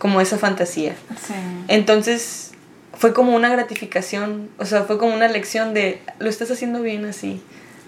[0.01, 0.97] como esa fantasía.
[1.25, 1.35] Sí.
[1.69, 2.51] Entonces
[2.93, 7.05] fue como una gratificación, o sea, fue como una lección de, lo estás haciendo bien
[7.05, 7.41] así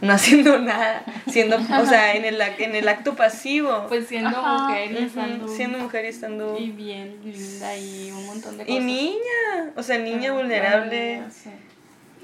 [0.03, 3.87] no haciendo nada, siendo, o sea, en el, en el acto pasivo.
[3.89, 5.49] Pues siendo mujer y estando...
[5.49, 6.59] siendo mujer y estando...
[6.59, 8.83] Y bien linda y un montón de cosas.
[8.83, 11.23] Y niña, o sea, niña vulnerable.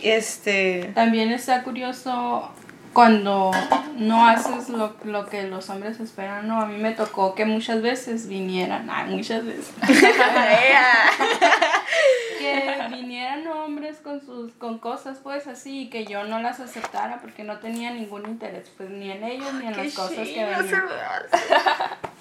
[0.02, 0.90] Este...
[0.94, 2.52] También está curioso
[2.98, 3.52] cuando
[3.96, 7.80] no haces lo, lo, que los hombres esperan, no, a mí me tocó que muchas
[7.80, 9.72] veces vinieran, ay, muchas veces.
[12.40, 17.20] que vinieran hombres con sus con cosas pues así y que yo no las aceptara
[17.20, 20.84] porque no tenía ningún interés pues ni en ellos ni en las cosas que venían.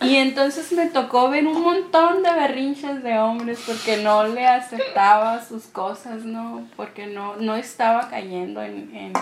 [0.02, 5.44] y entonces me tocó ver un montón de berrinches de hombres porque no le aceptaba
[5.44, 9.14] sus cosas, no, porque no no estaba cayendo en, en,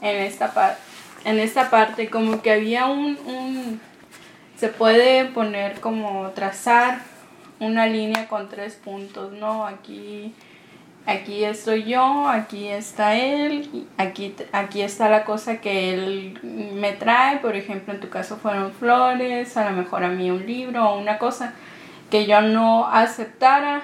[0.00, 0.80] en esta parte
[1.26, 3.80] en esta parte como que había un, un
[4.56, 7.00] se puede poner como trazar
[7.58, 9.66] una línea con tres puntos, ¿no?
[9.66, 10.32] Aquí,
[11.04, 17.38] aquí estoy yo, aquí está él, aquí, aquí está la cosa que él me trae,
[17.38, 20.98] por ejemplo, en tu caso fueron flores, a lo mejor a mí un libro o
[20.98, 21.54] una cosa
[22.08, 23.82] que yo no aceptara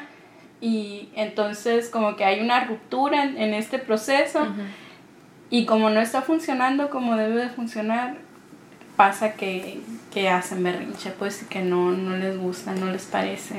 [0.61, 4.47] y entonces como que hay una ruptura en, este proceso
[5.53, 8.15] y como no está funcionando como debe de funcionar,
[8.97, 13.57] pasa que, que hacen berrinche, pues, que no, no les gusta, no les parece.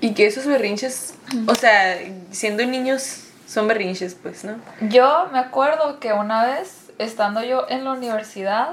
[0.00, 1.98] Y que esos berrinches, o sea,
[2.30, 4.54] siendo niños, son berrinches, pues, ¿no?
[4.88, 8.70] Yo me acuerdo que una vez, estando yo en la universidad,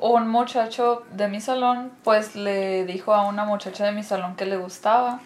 [0.00, 4.46] un muchacho de mi salón, pues le dijo a una muchacha de mi salón que
[4.46, 5.18] le gustaba.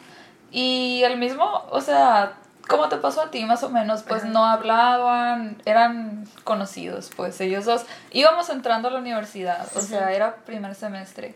[0.50, 2.32] Y el mismo, o sea,
[2.70, 4.04] ¿Cómo te pasó a ti más o menos?
[4.04, 7.84] Pues no hablaban, eran conocidos, pues ellos dos.
[8.12, 11.34] Íbamos entrando a la universidad, o sea, era primer semestre.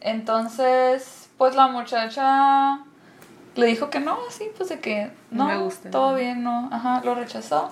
[0.00, 2.78] Entonces, pues la muchacha
[3.54, 7.02] le dijo que no, sí, pues de que no, me gusta, todo bien, no, ajá,
[7.04, 7.70] lo rechazó.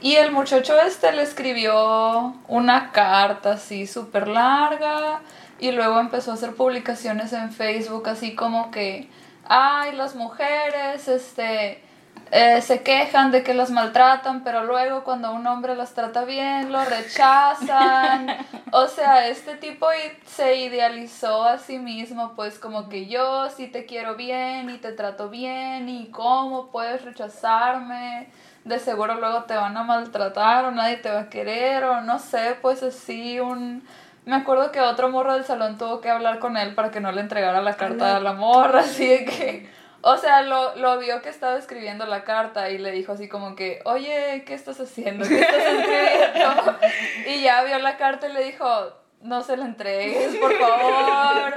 [0.00, 5.20] Y el muchacho este le escribió una carta así súper larga
[5.58, 9.10] y luego empezó a hacer publicaciones en Facebook así como que,
[9.48, 11.89] ay, las mujeres, este
[12.32, 16.70] eh, se quejan de que los maltratan, pero luego cuando un hombre los trata bien,
[16.70, 18.28] lo rechazan.
[18.72, 19.88] o sea, este tipo
[20.26, 24.92] se idealizó a sí mismo, pues como que yo sí te quiero bien y te
[24.92, 28.28] trato bien y cómo puedes rechazarme.
[28.64, 32.20] De seguro luego te van a maltratar o nadie te va a querer o no
[32.20, 33.82] sé, pues así un...
[34.24, 37.10] Me acuerdo que otro morro del salón tuvo que hablar con él para que no
[37.10, 41.22] le entregara la carta a la morra, así de que o sea, lo, lo vio
[41.22, 45.26] que estaba escribiendo la carta y le dijo así como que, oye, ¿qué estás haciendo?
[45.26, 46.78] ¿Qué estás escribiendo?
[47.26, 48.66] y ya vio la carta y le dijo,
[49.22, 51.54] no se la entregues, por favor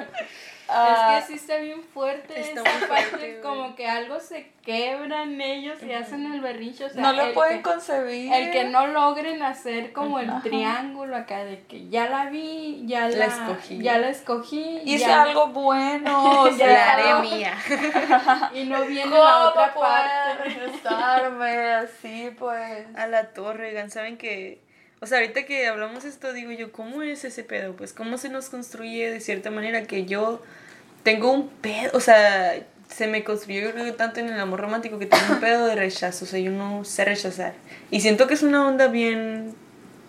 [0.74, 5.40] es que ah, sí está bien fuerte está parte, como que algo se quebra en
[5.40, 6.88] ellos y hacen el berrincho.
[6.96, 8.32] no lo pueden concebir.
[8.34, 13.08] El que no logren hacer como el triángulo acá de que ya la vi, ya
[13.10, 13.82] la, escogí.
[13.82, 14.82] Ya la escogí.
[14.86, 17.58] Hice algo bueno, ya la haré mía.
[18.54, 20.44] y no viene la otra parte.
[20.44, 22.88] regresarme así pues.
[22.96, 24.62] A la torre, ¿saben que
[25.04, 27.76] o sea, ahorita que hablamos esto, digo yo, ¿cómo es ese pedo?
[27.76, 30.42] Pues, ¿cómo se nos construye de cierta manera que yo
[31.04, 35.34] tengo un pedo, o sea, se me construyó tanto en el amor romántico que tengo
[35.34, 37.54] un pedo de rechazo, o sea, yo no sé rechazar.
[37.92, 39.54] Y siento que es una onda bien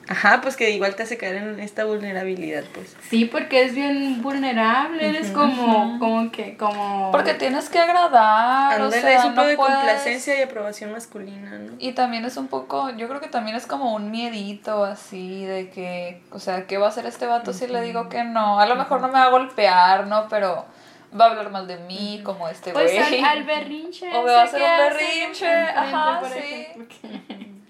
[0.08, 2.94] Ajá, pues que igual te hace caer en esta vulnerabilidad, pues.
[3.08, 7.10] Sí, porque es bien vulnerable, eres como, como que, como...
[7.10, 11.72] Porque tienes que agradar, o sea, es un poco de complacencia y aprobación masculina, ¿no?
[11.78, 15.70] Y también es un poco, yo creo que también es como un miedito así, de
[15.70, 18.60] que, o sea, ¿qué va a hacer este vato si le digo que no?
[18.60, 20.28] A lo mejor no me va a golpear, ¿no?
[20.28, 20.66] Pero
[21.18, 22.86] va a hablar mal de mí, como este güey.
[22.96, 24.10] Pues al, berrinche.
[24.14, 26.66] O me va a hacer un berrinche, ajá, sí.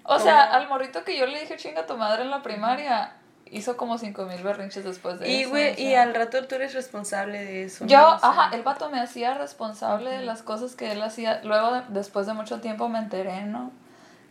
[0.07, 3.13] O sea, al morrito que yo le dije chinga tu madre en la primaria,
[3.49, 5.49] hizo como cinco mil berrinches después de y, eso.
[5.49, 7.85] Güey, Y al rato tú eres responsable de eso.
[7.85, 11.41] Yo, ajá, el vato me hacía responsable de las cosas que él hacía.
[11.43, 13.71] Luego, después de mucho tiempo, me enteré, ¿no?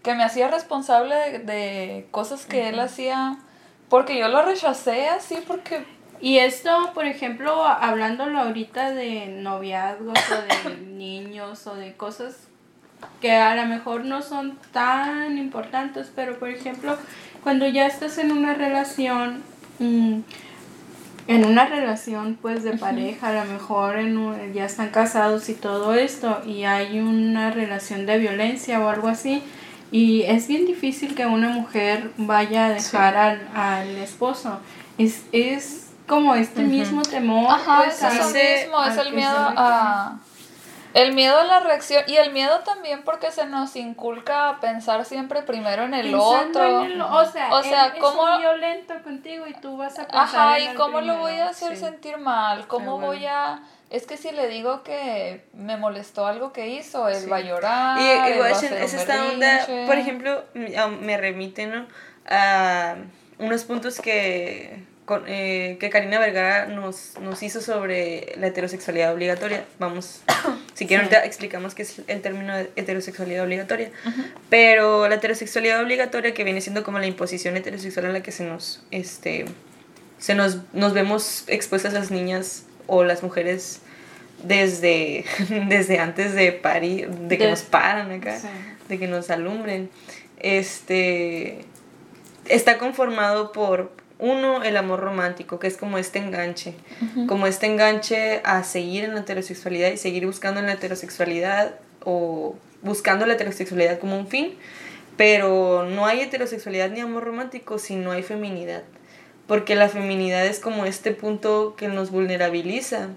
[0.03, 3.39] Que me hacía responsable de, cosas que él hacía
[3.89, 5.87] porque yo lo rechacé así, porque...
[6.21, 12.49] Y esto, por ejemplo, hablándolo ahorita de noviazgos o de niños o de cosas
[13.21, 16.97] que a lo mejor no son tan importantes, pero por ejemplo,
[17.43, 19.43] cuando ya estás en una relación,
[19.79, 20.21] mm,
[21.27, 25.95] en una relación pues de pareja, a lo mejor en ya están casados y todo
[25.95, 29.43] esto y hay una relación de violencia o algo así
[29.95, 34.59] y es bien difícil que una mujer vaya a dejar al, al, esposo.
[34.99, 37.47] Es, es como este mismo temor.
[37.49, 40.19] Ajá, pues, es mismo, es el miedo a...
[40.95, 45.05] El miedo a la reacción y el miedo también porque se nos inculca a pensar
[45.05, 46.83] siempre primero en el otro.
[46.83, 50.75] o sea, o sea ¿cómo, es violento contigo y tú vas a pensar Ajá, y
[50.75, 54.83] cómo lo voy a hacer sentir mal, cómo voy a es que si le digo
[54.83, 58.01] que me molestó algo que hizo, él va a llorar.
[58.01, 61.87] Y igual es esta onda, por ejemplo, me remite, ¿no?
[62.27, 62.97] A
[63.39, 64.83] unos puntos que
[65.27, 69.65] eh, que Karina Vergara nos, nos hizo sobre la heterosexualidad obligatoria.
[69.79, 70.23] Vamos,
[70.75, 73.91] si quieren explicamos qué es el término de heterosexualidad obligatoria.
[74.49, 78.45] Pero la heterosexualidad obligatoria que viene siendo como la imposición heterosexual a la que se
[78.45, 79.45] nos, este,
[80.19, 83.81] se nos, nos vemos expuestas las niñas o las mujeres
[84.43, 85.25] desde,
[85.69, 88.39] desde antes de parir, de que nos paran acá,
[88.89, 89.91] de que nos alumbren.
[90.39, 91.65] Este,
[92.49, 93.93] está conformado por
[94.25, 96.75] uno, el amor romántico, que es como este enganche,
[97.29, 102.57] como este enganche a seguir en la heterosexualidad y seguir buscando en la heterosexualidad o
[102.81, 104.55] buscando la heterosexualidad como un fin,
[105.19, 108.83] pero no hay heterosexualidad ni amor romántico si no hay feminidad,
[109.47, 113.09] porque la feminidad es como este punto que nos vulnerabiliza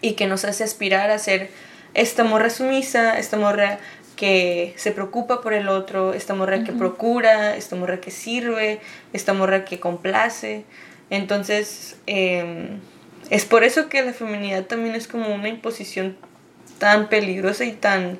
[0.00, 1.50] y que nos hace aspirar a ser
[1.94, 3.80] esta morra sumisa, esta morra
[4.20, 8.78] que se preocupa por el otro, esta morra que procura, esta morra que sirve,
[9.14, 10.66] esta morra que complace.
[11.08, 12.80] Entonces, em,
[13.30, 16.18] es por eso que la feminidad también es como una imposición
[16.76, 18.18] tan peligrosa y tan...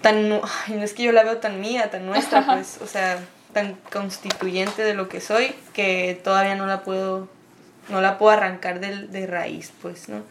[0.00, 0.40] tan no
[0.82, 3.18] es que yo la veo tan mía, tan nuestra, pues, o sea,
[3.52, 7.28] tan constituyente de lo que soy, que todavía no la puedo,
[7.90, 10.22] no la puedo arrancar de, de raíz, pues, ¿no?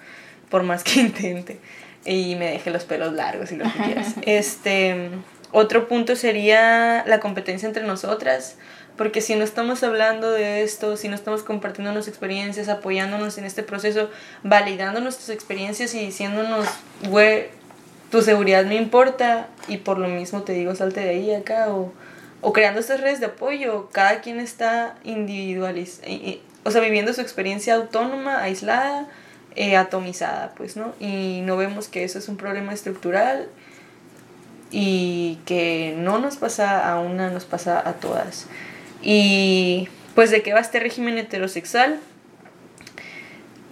[0.50, 1.60] Por más que intente
[2.06, 4.16] y me deje los pelos largos y lo que quieras.
[4.24, 5.10] Este,
[5.52, 8.56] otro punto sería la competencia entre nosotras,
[8.98, 13.46] porque si no estamos hablando de esto, si no estamos compartiendo nuestras experiencias, apoyándonos en
[13.46, 14.10] este proceso,
[14.44, 16.68] validando nuestras experiencias y diciéndonos,
[17.10, 17.50] güey,
[18.12, 21.94] tu seguridad me importa y por lo mismo te digo salte de ahí acá o,
[22.42, 26.08] o creando estas redes de apoyo, cada quien está individualizado,
[26.64, 29.08] o sea, viviendo su experiencia autónoma, aislada,
[29.56, 30.94] eh, atomizada, pues, ¿no?
[31.00, 33.48] Y no vemos que eso es un problema estructural
[34.72, 38.48] y que no nos pasa a una, nos pasa a todas.
[39.02, 42.00] Y pues de qué va este régimen heterosexual.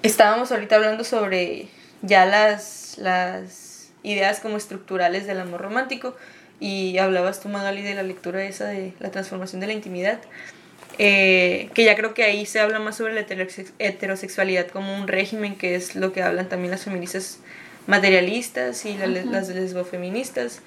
[0.03, 1.67] Estábamos ahorita hablando sobre
[2.01, 6.15] ya las, las ideas como estructurales del amor romántico
[6.59, 10.19] y hablabas tú Magali de la lectura esa de la transformación de la intimidad.
[11.01, 13.25] Eh, que ya creo que ahí se habla más sobre la
[13.79, 17.39] heterosexualidad como un régimen, que es lo que hablan también las feministas
[17.87, 20.61] materialistas y las lesbofeministas,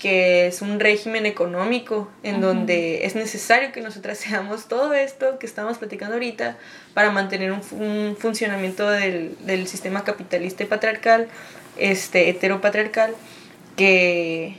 [0.00, 5.46] que es un régimen económico en donde es necesario que nosotras seamos todo esto que
[5.46, 6.58] estamos platicando ahorita
[6.92, 11.28] para mantener un, funcionamiento del, del, sistema capitalista y patriarcal,
[11.76, 13.14] este, heteropatriarcal,
[13.76, 14.56] que,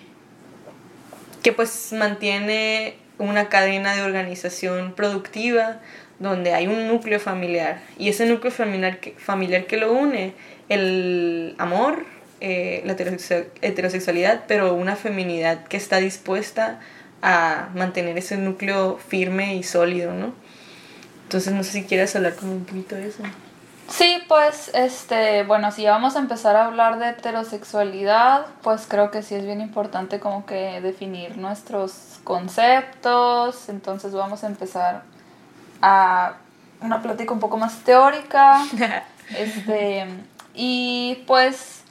[1.43, 5.79] que pues mantiene una cadena de organización productiva
[6.17, 10.33] donde hay un núcleo familiar y ese núcleo familiar que, familiar que lo une,
[10.67, 12.05] el amor,
[12.41, 12.93] eh, la
[13.61, 16.79] heterosexualidad, pero una feminidad que está dispuesta
[17.21, 20.33] a mantener ese núcleo firme y sólido, ¿no?
[21.23, 23.23] Entonces no sé si quieres hablar como un poquito de eso.
[23.89, 29.23] Sí, pues, este, bueno, si vamos a empezar a hablar de heterosexualidad, pues creo que
[29.23, 35.01] sí es bien importante como que definir nuestros conceptos, entonces vamos a empezar
[35.81, 36.33] a
[36.81, 38.63] una plática un poco más teórica,
[39.35, 40.05] este,
[40.53, 41.83] y pues,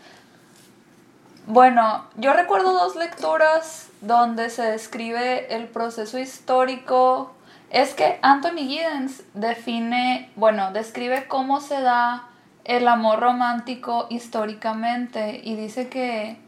[1.46, 7.34] bueno, yo recuerdo dos lecturas donde se describe el proceso histórico
[7.70, 12.28] es que Anthony Giddens define, bueno, describe cómo se da
[12.64, 16.38] el amor romántico históricamente y dice que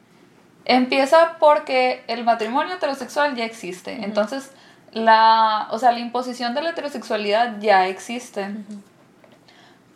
[0.65, 4.05] empieza porque el matrimonio heterosexual ya existe.
[4.05, 4.53] Entonces,
[4.93, 8.49] la, o sea, la imposición de la heterosexualidad ya existe.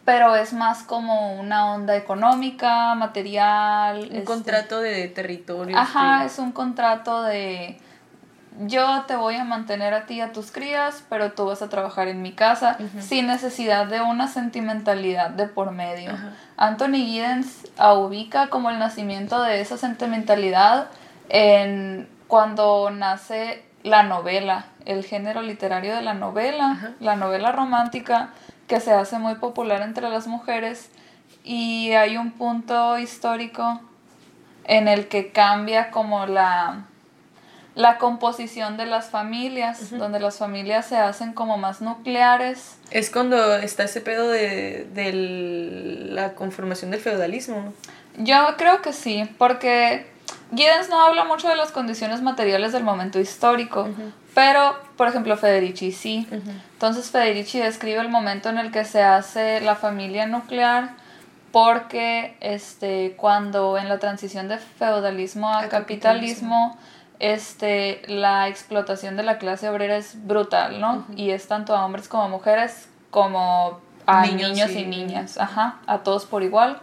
[0.05, 3.99] Pero es más como una onda económica, material.
[3.99, 5.77] Un este contrato de territorio.
[5.79, 7.79] Ajá, es un contrato de
[8.61, 11.69] yo te voy a mantener a ti y a tus crías, pero tú vas a
[11.69, 16.13] trabajar en mi casa sin necesidad de una sentimentalidad de por medio.
[16.57, 20.89] Anthony Giddens ubica como el nacimiento de esa sentimentalidad
[21.29, 28.31] en cuando nace la novela, el género literario de la novela, la novela romántica,
[28.69, 30.91] que se hace muy popular entre las mujeres
[31.43, 33.81] y hay un punto histórico
[34.65, 36.87] en el que cambia como la,
[37.75, 42.77] la composición de las familias, donde las familias se hacen como más nucleares.
[42.91, 45.13] Es cuando está ese pedo de, de
[46.13, 47.73] la conformación del feudalismo.
[48.17, 50.07] Yo creo que sí, porque
[50.55, 53.89] Giddens no habla mucho de las condiciones materiales del momento histórico,
[54.35, 56.29] pero, por ejemplo, Federici sí.
[56.75, 60.91] Entonces, Federici describe el momento en el que se hace la familia nuclear,
[61.51, 66.77] porque este, cuando en la transición de feudalismo a, capitalismo,
[67.19, 71.07] este, la explotación de la clase obrera es brutal, ¿no?
[71.17, 75.99] Y es tanto a hombres como a mujeres, como a niños, y, niñas, ajá, a
[75.99, 76.81] todos por igual.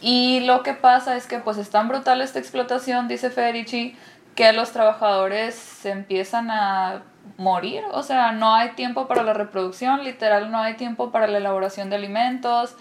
[0.00, 3.96] Y lo que pasa es que pues es tan brutal esta explotación, dice Federici,
[4.34, 7.02] que los trabajadores se empiezan a
[7.38, 11.38] morir, o sea, no hay tiempo para la reproducción, literal no hay tiempo para la
[11.38, 12.76] elaboración de alimentos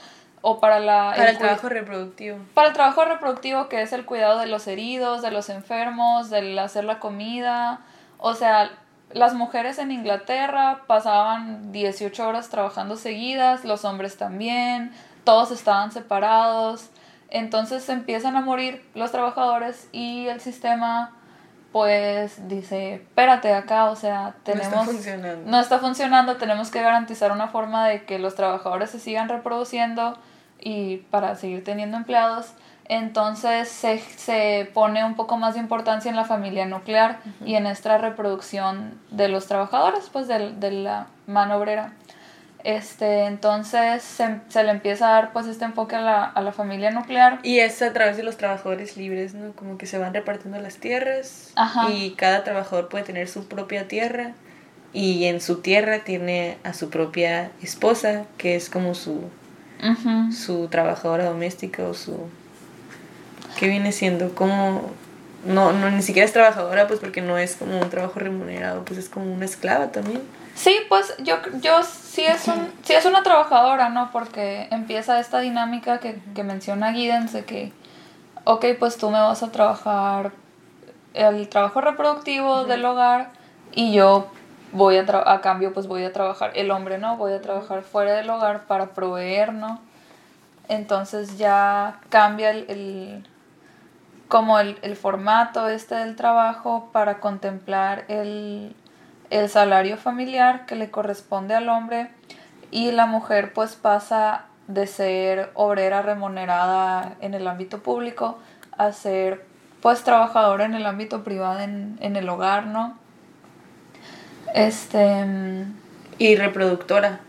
[0.48, 2.38] o para la para el, trabajo reproductivo.
[2.54, 6.60] Para el trabajo reproductivo que es el cuidado de los heridos, de los enfermos, del
[6.60, 7.80] hacer la comida,
[8.20, 8.70] o sea,
[9.12, 14.92] las mujeres en Inglaterra pasaban 18 horas trabajando seguidas, los hombres también,
[15.24, 16.92] todos estaban separados.
[17.32, 21.12] Entonces se empiezan a morir los trabajadores y el sistema
[21.72, 24.72] pues dice, espérate acá, o sea, tenemos...
[24.72, 25.52] No está funcionando.
[25.52, 30.20] No está funcionando, tenemos que garantizar una forma de que los trabajadores se sigan reproduciendo
[30.66, 32.48] y para seguir teniendo empleados.
[32.90, 37.68] Entonces se, se pone un poco más de importancia en la familia nuclear y en
[37.68, 41.94] esta reproducción de los trabajadores, pues de, de la mano obrera.
[42.64, 46.52] Este, entonces se, se, le empieza a dar pues este enfoque a la, a la,
[46.52, 47.40] familia nuclear.
[47.44, 49.52] Y es a través de los trabajadores libres, ¿no?
[49.54, 51.54] Como que se van repartiendo las tierras
[51.90, 54.34] y cada trabajador puede tener su propia tierra
[54.94, 59.30] y en su tierra tiene a su propia esposa, que es como su,
[60.32, 62.30] su trabajadora doméstica o su...
[63.58, 64.34] ¿Qué viene siendo?
[64.36, 64.92] Como...
[65.46, 68.98] No, no, ni siquiera es trabajadora, pues porque no es como un trabajo remunerado, pues
[68.98, 70.22] es como una esclava también.
[70.56, 74.10] Sí, pues yo, yo sí, es un, sí es una trabajadora, ¿no?
[74.12, 77.74] Porque empieza esta dinámica que, que menciona Giddens de que,
[78.46, 80.32] ok, pues tú me vas a trabajar
[81.14, 83.30] el trabajo reproductivo del hogar
[83.74, 84.32] y yo
[84.76, 87.18] voy a, a cambio, pues voy a trabajar, el hombre, ¿no?
[87.18, 89.80] Voy a trabajar fuera del hogar para proveer, ¿no?
[90.68, 93.28] Entonces ya cambia el, el
[94.28, 98.76] como el, el formato este del trabajo para contemplar el
[99.30, 102.10] el salario familiar que le corresponde al hombre
[102.72, 108.38] y la mujer pues pasa de ser obrera remunerada en el ámbito público
[108.78, 109.46] a ser
[109.82, 112.98] pues trabajadora en el ámbito privado en, el hogar, ¿no?
[114.56, 115.26] Este...
[116.18, 117.20] Y reproductora.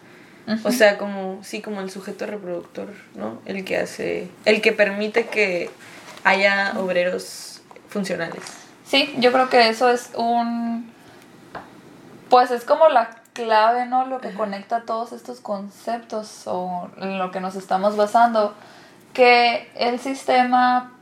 [0.64, 3.40] O sea, como, sí, como el sujeto reproductor, ¿no?
[3.46, 5.70] El que hace, el que permite que
[6.22, 8.44] haya obreros funcionales.
[8.84, 10.88] Sí, yo creo que eso es un
[12.28, 14.06] pues es como la clave, ¿no?
[14.06, 18.54] Lo que conecta todos estos conceptos o en lo que nos estamos basando,
[19.12, 20.92] que el sistema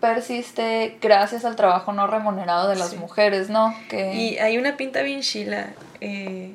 [0.00, 3.74] persiste gracias al trabajo no remunerado de las mujeres, ¿no?
[3.88, 4.14] Que...
[4.14, 5.70] Y hay una pinta bien chila
[6.00, 6.54] eh,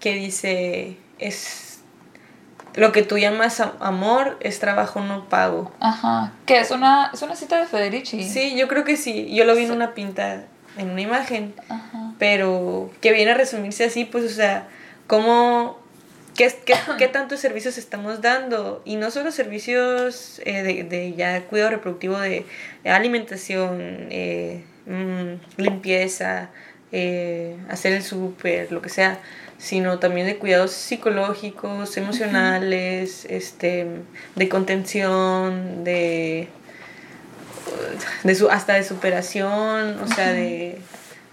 [0.00, 1.80] que dice, es
[2.74, 5.72] lo que tú llamas amor es trabajo no pago.
[5.80, 8.22] Ajá, que es una, es una cita de Federici.
[8.22, 10.44] Sí, yo creo que sí, yo lo vi en una pinta
[10.78, 11.54] en una imagen,
[12.18, 14.68] pero que viene a resumirse así, pues, o sea,
[15.06, 15.78] cómo,
[16.38, 21.42] qué, qué, qué tantos servicios estamos dando, y no solo servicios eh, de, de, ya
[21.42, 22.46] cuidado reproductivo, de,
[22.84, 26.50] alimentación, eh, mm, limpieza,
[26.92, 29.20] eh, hacer el súper, lo que sea,
[29.58, 33.86] sino también de cuidados psicológicos, emocionales, este,
[34.36, 36.48] de contención, de
[38.22, 40.78] de su, hasta de superación, o sea, de,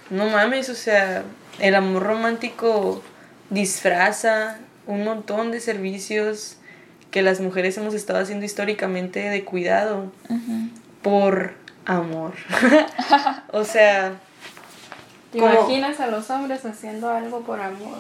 [0.10, 1.24] no mames, o sea,
[1.60, 3.02] el amor romántico
[3.50, 4.58] disfraza
[4.88, 6.58] un montón de servicios
[7.12, 10.12] que las mujeres hemos estado haciendo históricamente de cuidado
[11.02, 11.54] por
[11.86, 12.34] amor.
[13.52, 14.20] o sea...
[15.32, 18.00] ¿Te imaginas a los hombres haciendo algo por amor?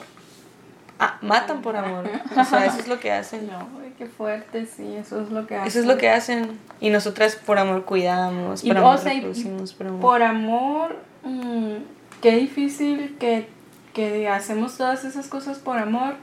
[0.99, 2.09] Ah, matan por amor.
[2.37, 3.47] O sea, eso es lo que hacen.
[3.51, 3.67] No,
[3.97, 5.67] qué fuerte, sí, eso es lo que hacen.
[5.67, 6.59] Eso es lo que hacen.
[6.79, 10.01] Y nosotras por amor cuidamos, por amor reproducimos, por amor.
[10.01, 11.75] Por amor, mm,
[12.21, 13.47] qué difícil que,
[13.93, 16.15] que hacemos todas esas cosas por amor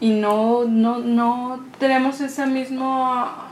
[0.00, 3.48] y no, no, no tenemos esa misma...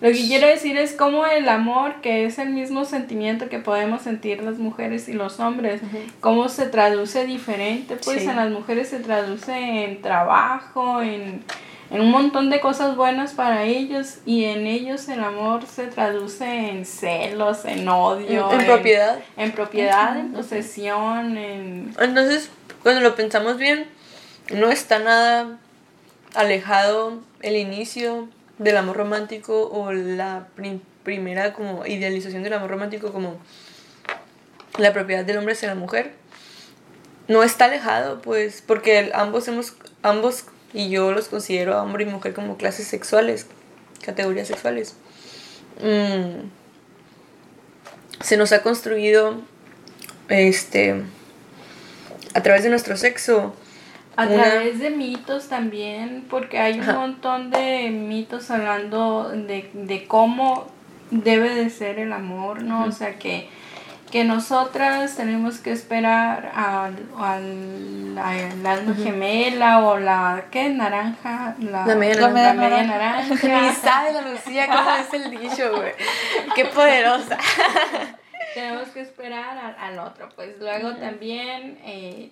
[0.00, 4.02] Lo que quiero decir es cómo el amor, que es el mismo sentimiento que podemos
[4.02, 5.80] sentir las mujeres y los hombres,
[6.20, 8.28] cómo se traduce diferente, pues Sí.
[8.28, 9.52] en las mujeres se traduce
[9.84, 11.44] en trabajo, en,
[11.92, 16.46] en un montón de cosas buenas para ellos y en ellos el amor se traduce
[16.70, 19.18] en celos, en odio, En propiedad.
[19.36, 21.94] en propiedad, en posesión, en...
[22.00, 22.50] Entonces,
[22.82, 23.86] cuando lo pensamos bien,
[24.52, 25.58] no está nada
[26.34, 28.28] alejado el inicio
[28.58, 33.36] del amor romántico o la prim- primera como idealización del amor romántico como
[34.78, 36.12] la propiedad del hombre hacia la mujer.
[37.28, 42.06] No está alejado, pues, porque ambos hemos, ambos, y yo los considero a hombre y
[42.06, 43.46] mujer como clases sexuales,
[44.04, 44.94] categorías sexuales.
[45.80, 46.48] Mm,
[48.22, 49.40] se nos ha construido,
[50.28, 51.02] este,
[52.34, 53.54] a través de nuestro sexo.
[54.16, 56.92] A una- través de mitos también, porque hay un Ajá.
[56.98, 60.66] montón de mitos hablando de, de cómo
[61.10, 62.84] debe de ser el amor, ¿no?
[62.84, 63.48] O sea, que,
[64.10, 70.68] que nosotras tenemos que esperar al, al, al alma gemela o la, ¿qué?
[70.68, 71.54] Naranja.
[71.60, 72.60] La, La media la naranja.
[72.68, 73.34] media naranja.
[73.62, 75.92] Ni sabe la Lucía cómo es el dicho, güey.
[76.54, 77.38] Qué poderosa.
[78.54, 80.28] tenemos que esperar al, al otro.
[80.34, 82.30] Pues luego también eh,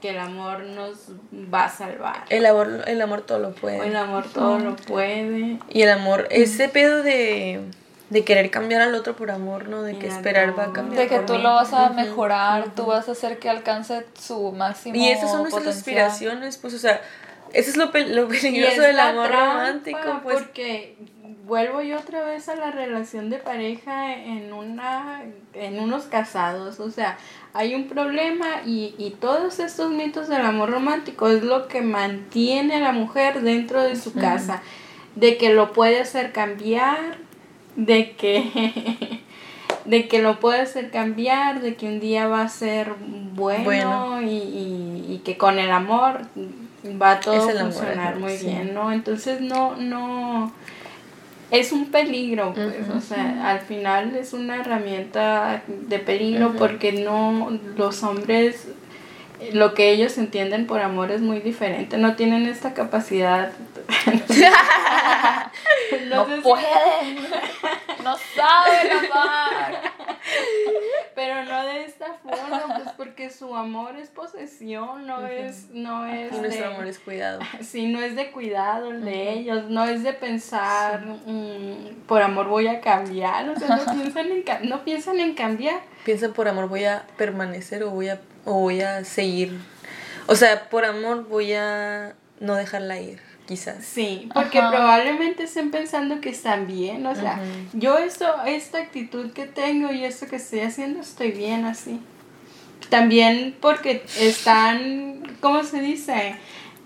[0.00, 2.24] que el amor nos va a salvar.
[2.30, 3.86] El amor, el amor todo lo puede.
[3.86, 5.58] El amor todo lo puede.
[5.68, 7.60] Y el amor, ese pedo de,
[8.10, 9.82] de querer cambiar al otro por amor, ¿no?
[9.82, 11.02] De que Mira, esperar va a cambiar.
[11.02, 11.42] De que por tú mí.
[11.42, 15.40] lo vas a mejorar, tú vas a hacer que alcance su máximo Y esas son
[15.42, 16.04] nuestras potencial.
[16.06, 17.00] aspiraciones, pues, o sea,
[17.52, 20.38] eso es lo, pe- lo Y peligroso es del la amor trampa, romántico, pues.
[20.38, 20.96] Porque
[21.50, 25.22] vuelvo yo otra vez a la relación de pareja en una
[25.52, 27.18] en unos casados, o sea,
[27.52, 32.76] hay un problema y, y todos estos mitos del amor romántico es lo que mantiene
[32.76, 34.62] a la mujer dentro de su casa,
[35.16, 37.18] de que lo puede hacer cambiar,
[37.74, 39.20] de que
[39.84, 42.94] de que lo puede hacer cambiar, de que un día va a ser
[43.34, 44.22] bueno, Bueno.
[44.22, 46.20] Y, y, y que con el amor
[47.02, 48.46] va a todo amor, funcionar muy sí.
[48.46, 48.92] bien, ¿no?
[48.92, 50.52] Entonces no, no,
[51.50, 57.58] es un peligro, pues, o sea, al final es una herramienta de peligro porque no,
[57.76, 58.68] los hombres,
[59.52, 63.52] lo que ellos entienden por amor es muy diferente, no tienen esta capacidad.
[66.08, 67.16] No si- pueden,
[68.04, 69.80] no saben amar.
[71.20, 76.32] Pero no de esta forma, pues porque su amor es posesión, no es, no es
[76.32, 77.40] nuestro de- amor es cuidado.
[77.60, 82.48] Sí, no es de cuidado el de ellos, no es de pensar, mm, por amor
[82.48, 85.80] voy a cambiar, o sea, no piensan en, no piensan en cambiar.
[86.06, 89.58] Piensa por amor voy a permanecer o voy a, o voy a seguir.
[90.26, 93.20] O sea, por amor voy a no dejarla ir,
[93.50, 93.84] quizás.
[93.84, 94.70] Sí, porque Ajá.
[94.70, 97.40] probablemente estén pensando que están bien, o sea,
[97.72, 101.98] yo esto, esta actitud que tengo y esto que estoy haciendo, estoy bien así.
[102.90, 106.36] También porque están, ¿cómo se dice?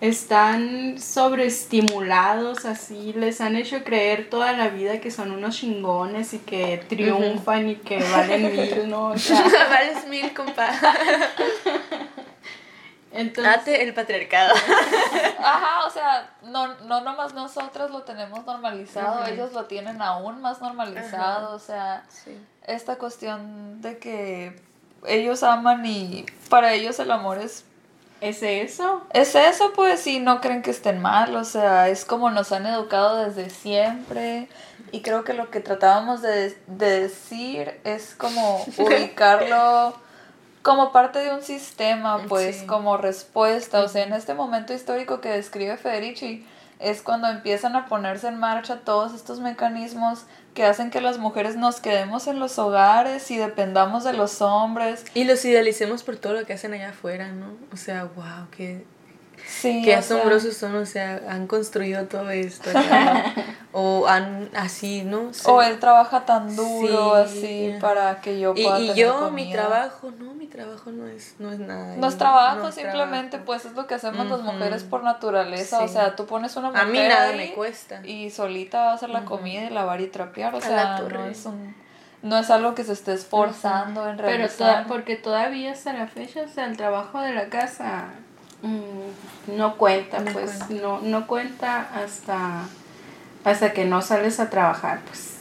[0.00, 6.38] Están sobreestimulados así, les han hecho creer toda la vida que son unos chingones y
[6.38, 9.08] que triunfan y que valen mil, ¿no?
[9.08, 10.70] O sea, Vales mil, compa.
[13.14, 13.54] entonces...
[13.56, 14.54] Date el patriarcado.
[15.38, 20.60] Ajá, o sea, no, no nomás nosotras lo tenemos normalizado, ellos lo tienen aún más
[20.60, 22.38] normalizado, o sea, Sí.
[22.66, 24.60] esta cuestión de que
[25.06, 27.64] ellos aman y para ellos el amor es
[28.20, 29.02] ¿Es eso?
[29.12, 32.64] Es eso, pues, y no creen que estén mal, o sea, es como nos han
[32.64, 34.48] educado desde siempre.
[34.92, 39.94] Y creo que lo que tratábamos de, de decir es como ubicarlo
[40.64, 42.66] como parte de un sistema, pues, Sí.
[42.66, 43.80] como respuesta.
[43.80, 46.46] O sea, en este momento histórico que describe Federici,
[46.80, 51.56] es cuando empiezan a ponerse en marcha todos estos mecanismos que hacen que las mujeres
[51.56, 55.04] nos quedemos en los hogares y dependamos de los hombres.
[55.12, 57.46] Y los idealicemos por todo lo que hacen allá afuera, ¿no?
[57.72, 58.86] O sea, wow, qué,
[59.46, 62.70] Sí, qué o sea, asombrosos son, o sea, han construido todo esto.
[63.72, 65.32] o han, así, ¿no?
[65.32, 65.42] Sí.
[65.46, 67.38] O él trabaja tan duro Sí.
[67.38, 71.06] así para que yo Y, pueda y tener yo, mi trabajo, no, mi trabajo no
[71.06, 71.96] es, no es nada.
[71.96, 73.46] No es yo- trabajo, no simplemente trabajo.
[73.46, 75.80] pues es lo que hacemos las mujeres por naturaleza.
[75.82, 78.00] O sea, tú pones una mujer A mí nada ahí me cuesta.
[78.04, 80.54] Y solita va a hacer la comida y lavar y trapear.
[80.54, 81.74] O sea, no es un
[82.22, 84.56] no es algo que se esté esforzando en Pero realizar.
[84.56, 88.06] toda- porque todavía hasta la fecha, o sea, el trabajo de la casa
[88.66, 90.82] mm, no cuenta, No pues cuenta.
[90.82, 92.62] no no cuenta hasta
[93.44, 95.32] hasta que no sales a trabajar, pues.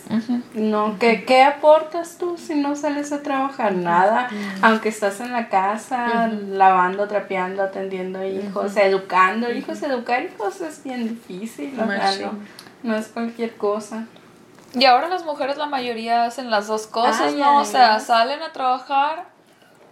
[0.53, 3.71] No, ¿qué, ¿qué aportas tú si no sales a trabajar?
[3.73, 4.27] Nada,
[4.61, 11.07] aunque estás en la casa, lavando, trapeando, atendiendo hijos, educando hijos, educar hijos es bien
[11.07, 12.21] difícil, o sea, Machín.
[12.83, 14.05] no, no es cualquier cosa.
[14.75, 17.61] Y ahora las mujeres, la mayoría hacen las dos cosas, Ay, ¿no?
[17.61, 19.27] O sea, salen a trabajar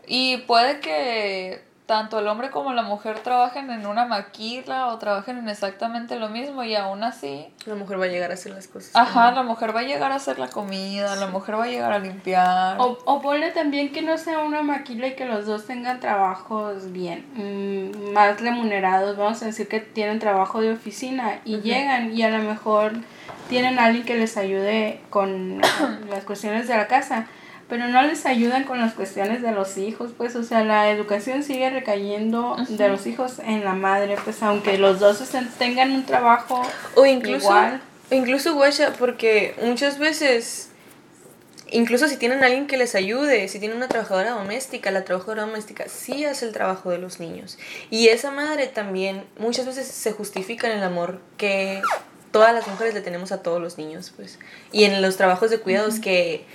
[0.06, 5.40] y puede que tanto el hombre como la mujer trabajen en una maquila o trabajen
[5.40, 8.70] en exactamente lo mismo y aún así, La mujer va a llegar a hacer las
[8.70, 8.96] cosas.
[8.96, 11.92] ajá, la mujer va a llegar a hacer la comida, la mujer va a llegar
[11.92, 12.80] a limpiar.
[12.80, 16.94] O, o ponle también que no sea una maquila y que los dos tengan trabajos
[16.94, 22.24] bien, mm, más remunerados, vamos a decir que tienen trabajo de oficina y llegan y
[22.24, 22.94] a lo mejor
[23.50, 25.60] tienen a alguien que les ayude con
[26.10, 27.28] las cuestiones de la casa,
[27.72, 31.42] pero no les ayudan con las cuestiones de los hijos, pues, o sea, la educación
[31.42, 36.06] sigue recayendo de los hijos en la madre, pues, aunque los dos estén- tengan un
[36.06, 36.62] trabajo
[36.96, 37.82] O incluso, igual.
[38.12, 40.68] o incluso, guacha, porque muchas veces,
[41.72, 45.86] incluso si tienen alguien que les ayude, si tienen una trabajadora doméstica, la trabajadora doméstica
[45.88, 47.58] sí hace el trabajo de los niños.
[47.90, 51.82] Y esa madre también muchas veces se justifica en el amor que
[52.32, 54.40] todas las mujeres le tenemos a todos los niños, pues.
[54.74, 56.46] Y en los trabajos de cuidados que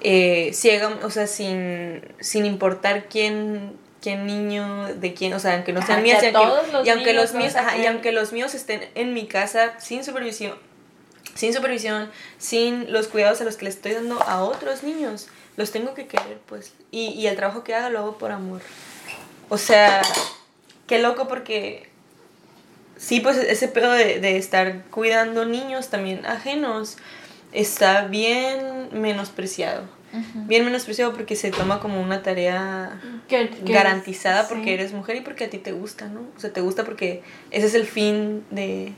[0.00, 5.72] eh, ciegan, o sea, sin, sin importar quién quién niño, de quién, o sea, aunque
[5.72, 8.34] no sean mías, y aunque, los y aunque niños los míos, ajá, y aunque los
[8.34, 10.58] míos estén en mi casa sin supervisión,
[11.34, 15.70] sin supervisión, sin los cuidados a los que les estoy dando a otros niños, los
[15.70, 16.74] tengo que querer, pues.
[16.90, 18.60] Y, y el trabajo que haga lo hago por amor.
[19.48, 20.02] O sea,
[20.86, 21.88] qué loco porque
[22.98, 26.98] sí, pues ese pedo de, de estar cuidando niños también ajenos
[27.54, 29.84] está bien menospreciado.
[30.46, 33.00] Bien menospreciado porque se toma como una tarea
[33.64, 36.20] garantizada porque eres mujer y porque a ti te gusta, ¿no?
[36.36, 38.92] O sea, te gusta porque ese es el fin de...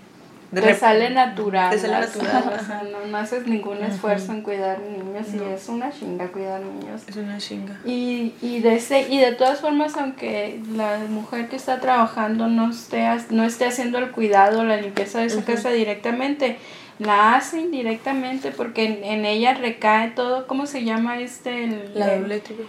[0.51, 1.71] de Te sale natural.
[1.71, 2.83] Te sale o natural, sea, ajá.
[2.93, 7.01] no, no haces ningún esfuerzo en cuidar niños y es una chinga cuidar niños.
[7.09, 7.81] Es una chinga.
[7.87, 12.71] Y, y, de ese, y de todas formas, aunque la mujer que está trabajando no
[12.71, 16.59] esté, no esté haciendo el cuidado, la limpieza de esa casa directamente,
[16.99, 21.65] la hace indirectamente porque en, en ella recae todo, ¿cómo se llama este?
[21.65, 22.63] El, La doble tribu.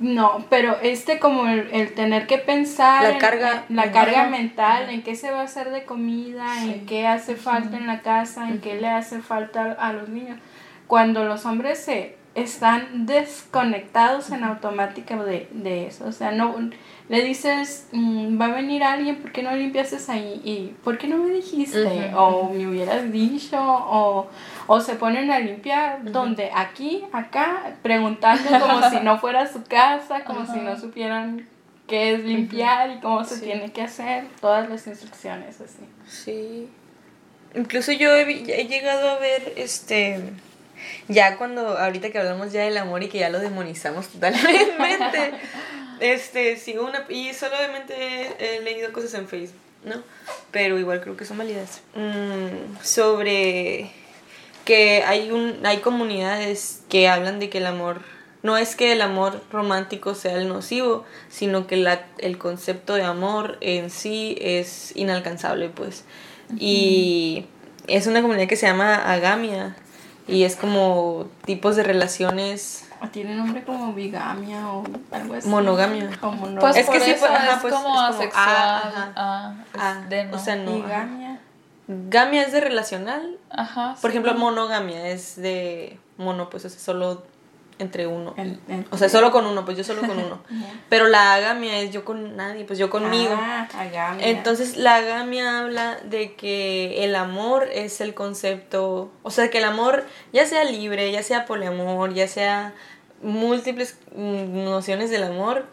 [0.00, 3.92] no, pero este como el, el tener que pensar La carga en la mental.
[3.92, 7.86] carga mental, en qué se va a hacer de comida, en qué hace falta en
[7.86, 10.38] la casa, en qué le hace falta a los niños.
[10.88, 16.54] Cuando los hombres se están desconectados en automática de, de eso, o sea, no
[17.12, 20.40] le dices, mm, va a venir alguien, ¿por qué no limpiaste ahí?
[20.44, 22.10] ¿Y por qué no me dijiste?
[22.16, 24.30] O me hubieras dicho, o,
[24.66, 30.24] o se ponen a limpiar, donde aquí, acá, preguntando como si no fuera su casa,
[30.24, 31.46] como si no supieran
[31.86, 33.42] qué es limpiar y cómo se Sí.
[33.42, 35.84] tiene que hacer, todas las instrucciones así.
[36.08, 36.68] Sí.
[37.54, 40.18] Incluso yo he, he llegado a ver, este,
[41.08, 45.32] ya cuando, ahorita que hablamos ya del amor y que ya lo demonizamos totalmente,
[46.02, 50.02] este, sigo una, y solamente he, he leído cosas en Facebook, ¿no?
[50.50, 51.80] Pero igual creo que son válidas.
[51.94, 53.92] Mm, sobre
[54.64, 58.00] que hay, un, hay comunidades que hablan de que el amor,
[58.42, 63.04] no es que el amor romántico sea el nocivo, sino que la, el concepto de
[63.04, 66.04] amor en sí es inalcanzable, pues.
[66.58, 67.46] Y
[67.86, 69.76] es una comunidad que se llama agamia
[70.28, 75.48] y es como tipos de relaciones tiene nombre como bigamia o algo así.
[75.48, 76.10] Monogamia.
[76.22, 78.46] O mono- Pues Es que por eso pues, ajá, es pues, como es como, asexual.
[78.46, 80.36] ah, ah, Ah, de no.
[80.36, 80.72] o sea, no.
[80.74, 81.38] bigamia.
[81.88, 83.38] Gamia es de relacional.
[83.50, 83.96] Ajá.
[84.00, 84.16] Por sí.
[84.16, 87.24] ejemplo, monogamia es de mono, pues es solo
[87.78, 88.34] entre uno.
[88.90, 90.38] O sea, solo con uno, pues yo solo con uno.
[90.88, 93.34] Pero la agamia es yo con nadie, pues yo conmigo.
[93.36, 94.28] Ah, agamia.
[94.28, 99.64] Entonces la agamia habla de que el amor es el concepto, o sea, que el
[99.64, 102.72] amor ya sea libre, ya sea poliamor, ya sea
[103.22, 105.66] múltiples mm, nociones del amor,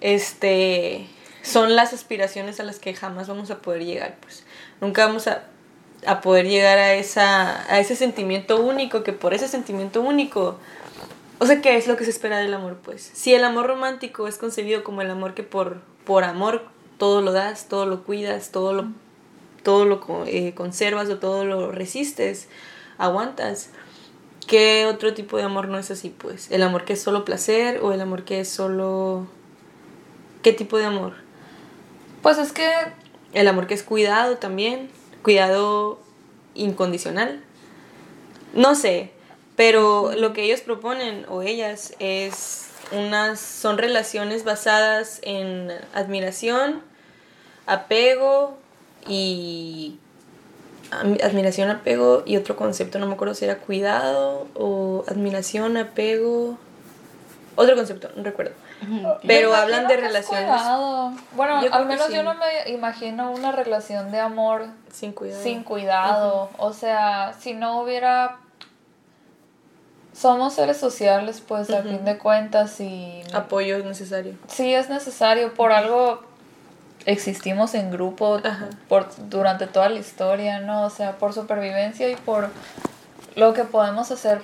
[0.00, 1.06] este,
[1.42, 4.44] son las aspiraciones a las que jamás vamos a poder llegar, pues
[4.80, 5.44] nunca vamos a,
[6.06, 10.58] a poder llegar a, esa, a ese sentimiento único, que por ese sentimiento único
[11.38, 12.78] o sea, ¿qué es lo que se espera del amor?
[12.82, 16.62] Pues si el amor romántico es concebido como el amor que por, por amor
[16.96, 18.86] todo lo das, todo lo cuidas, todo lo,
[19.62, 22.48] todo lo eh, conservas o todo lo resistes,
[22.98, 23.70] aguantas.
[24.46, 26.10] ¿Qué otro tipo de amor no es así?
[26.10, 29.26] Pues el amor que es solo placer o el amor que es solo...
[30.42, 31.14] ¿Qué tipo de amor?
[32.22, 32.70] Pues es que
[33.32, 34.90] El amor que es cuidado también,
[35.22, 35.98] cuidado
[36.54, 37.42] incondicional.
[38.52, 39.10] No sé,
[39.56, 46.82] pero lo que ellos proponen o ellas es unas son relaciones basadas en admiración,
[47.66, 48.56] apego
[49.08, 49.98] y
[51.00, 56.58] admiración, apego y otro concepto, no me acuerdo si era cuidado o admiración, apego,
[57.56, 58.52] otro concepto, no recuerdo.
[59.26, 61.12] Pero me hablan de relaciones cuidado.
[61.36, 62.14] Bueno, Yo al menos sí.
[62.14, 65.42] yo no me imagino una relación de amor sin cuidado.
[65.42, 66.50] sin cuidado.
[66.58, 68.36] O sea, si no hubiera.
[70.12, 74.34] somos seres sociales, pues al fin de cuentas, y Apoyo es necesario.
[74.48, 76.22] sí es necesario, por algo
[77.06, 78.70] existimos en grupo Ajá.
[78.88, 80.84] por, durante toda la historia, ¿no?
[80.86, 82.48] O sea, por supervivencia y por
[83.36, 84.40] lo que podemos hacer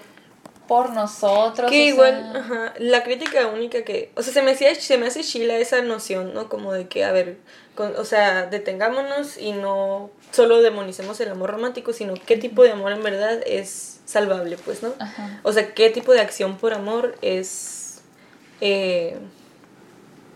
[0.68, 1.68] por nosotros.
[1.70, 5.06] Que igual, sea, ajá, la crítica única que, o sea, se me, hacía, se me
[5.08, 6.48] hace chila esa noción, ¿no?
[6.48, 7.38] Como de que, a ver,
[7.74, 12.70] con- o sea, detengámonos y no solo demonicemos el amor romántico, sino qué tipo de
[12.70, 14.92] amor en verdad es salvable, pues, ¿no?
[15.00, 15.40] Ajá.
[15.42, 18.02] O sea, qué tipo de acción por amor es,
[18.60, 19.18] eh,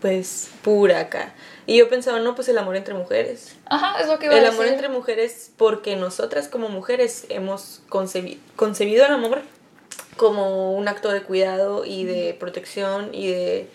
[0.01, 1.33] pues, pura acá.
[1.67, 3.55] Y yo pensaba, no, pues el amor entre mujeres.
[3.65, 4.59] Ajá, es lo que iba a El decir.
[4.59, 9.41] amor entre mujeres, porque nosotras como mujeres hemos concebi- concebido el amor
[10.17, 13.67] como un acto de cuidado y de protección y de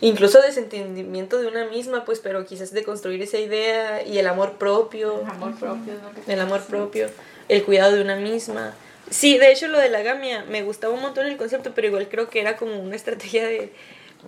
[0.00, 4.52] incluso desentendimiento de una misma, pues, pero quizás de construir esa idea y el amor
[4.54, 7.08] propio, Amor propio es lo que el amor propio,
[7.48, 8.74] el cuidado de una misma.
[9.10, 12.08] Sí, de hecho lo de la gamia me gustaba un montón el concepto, pero igual
[12.08, 13.72] creo que era como una estrategia de,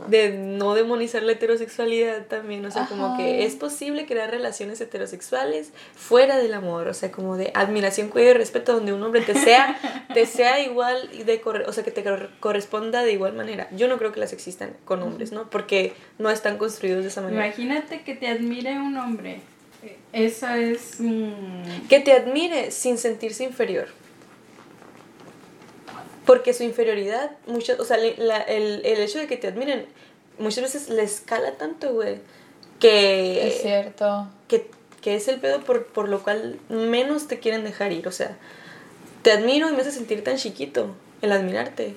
[0.09, 5.70] de no demonizar la heterosexualidad también, o sea, como que es posible crear relaciones heterosexuales
[5.95, 9.34] fuera del amor, o sea, como de admiración, cuidado y respeto, donde un hombre te
[9.34, 9.78] sea,
[10.12, 13.68] te sea igual, y de o sea, que te cor- corresponda de igual manera.
[13.76, 15.49] Yo no creo que las existan con hombres, ¿no?
[15.51, 17.47] Porque no están construidos de esa manera.
[17.47, 19.40] Imagínate que te admire un hombre.
[20.12, 20.99] Eso es.
[21.88, 23.88] Que te admire sin sentirse inferior.
[26.27, 29.87] Porque su inferioridad, muchas, o sea, la- el, el hecho de que te admiren,
[30.39, 32.18] muchas veces le escala tanto, güey,
[32.81, 34.29] que, Es cierto.
[34.49, 34.70] que,
[35.03, 38.09] que es el pedo por, por lo cual menos te quieren dejar ir.
[38.09, 38.37] O sea,
[39.22, 41.95] te admiro y me hace sentir tan chiquito el admirarte,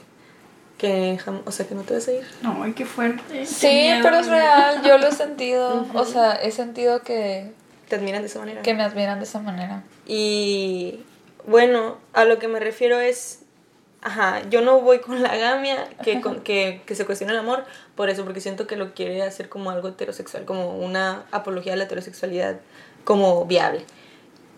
[0.78, 2.25] que, o sea, que no te vas a ir.
[2.41, 3.45] No, ay, qué fuerte.
[3.45, 5.86] Sí, miedo, pero es real, yo lo he sentido.
[5.93, 7.51] O sea, he sentido que,
[7.89, 8.61] Te admiran de esa manera.
[8.61, 9.84] que me admiran de esa manera.
[10.05, 10.99] Y
[11.45, 13.39] bueno, a lo que me refiero es,
[14.01, 17.65] ajá, yo no voy con la gamia que, con- que, que se cuestiona el amor,
[17.95, 21.77] por eso, porque siento que lo quiere hacer como algo heterosexual, como una apología de
[21.77, 22.59] la heterosexualidad
[23.03, 23.81] como viable.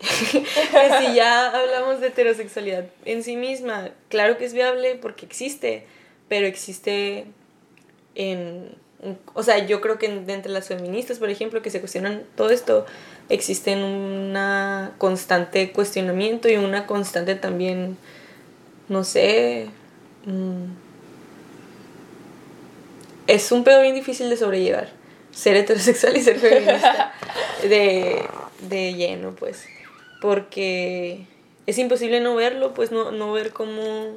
[0.00, 5.86] si ya hablamos de heterosexualidad en sí misma, claro que es viable porque existe,
[6.28, 7.26] pero existe
[8.14, 8.74] en...
[9.34, 12.84] O sea, yo creo que entre las feministas, por ejemplo, que se cuestionan todo esto,
[13.30, 17.96] existe una constante cuestionamiento y una constante también,
[18.90, 19.68] no sé,
[20.26, 20.64] mm,
[23.28, 24.90] es un pedo bien difícil de sobrellevar,
[25.30, 27.14] ser heterosexual y ser feminista
[27.62, 28.20] de,
[28.68, 29.64] de lleno, pues,
[30.20, 31.24] porque
[31.66, 34.16] es imposible no verlo, pues no, no ver cómo,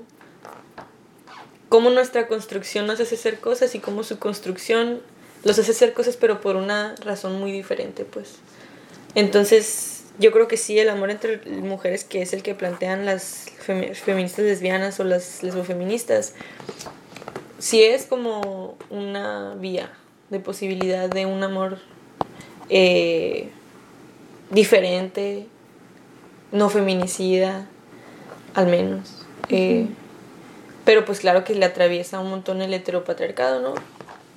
[1.69, 5.01] cómo nuestra construcción nos hace hacer cosas y cómo su construcción
[5.43, 8.38] los hace hacer cosas, pero por una razón muy diferente, pues.
[9.13, 13.47] Entonces, yo creo que sí, el amor entre mujeres, que es el que plantean las
[13.66, 16.34] femi- feministas lesbianas o las lesbofeministas,
[17.59, 19.91] sí es como una vía
[20.30, 21.80] de posibilidad de un amor
[22.70, 23.49] eh,
[24.49, 25.47] diferente,
[26.51, 27.68] no feminicida,
[28.53, 29.26] al menos.
[29.49, 29.88] Eh,
[30.86, 33.74] pero pues claro que le atraviesa un montón el heteropatriarcado, ¿no?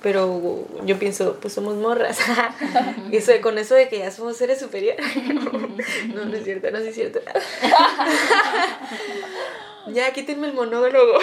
[0.01, 2.19] Pero yo pienso, pues somos morras.
[3.11, 5.05] eso, con eso de que ya somos seres superiores.
[6.13, 7.19] no, no es cierto, no es cierto.
[9.87, 11.19] ya, quítenme el monólogo.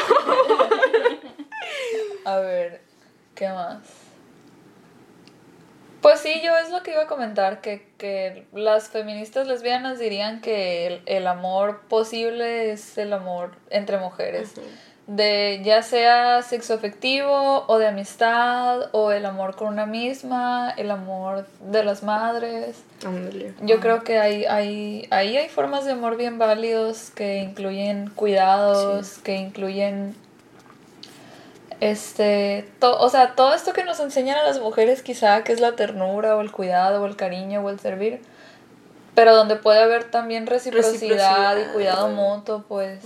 [2.24, 2.80] A ver,
[3.34, 3.78] ¿qué más?
[6.00, 10.42] Pues sí, yo es lo que iba a comentar, que, que las feministas lesbianas dirían
[10.42, 14.52] que el, el amor posible es el amor entre mujeres.
[15.06, 20.90] De ya sea sexo afectivo o de amistad o el amor con una misma, el
[20.90, 22.78] amor de las madres.
[23.60, 29.18] Yo creo que hay, hay, ahí hay formas de amor bien válidos que incluyen cuidados,
[29.18, 30.16] que incluyen
[31.80, 35.60] este, to- o sea, todo esto que nos enseñan a las mujeres quizá que es
[35.60, 38.20] la ternura o el cuidado o el cariño o el servir,
[39.14, 40.92] pero donde puede haber también reciprocidad,
[41.56, 41.56] Reciprocidad.
[41.58, 43.00] y cuidado mutuo, pues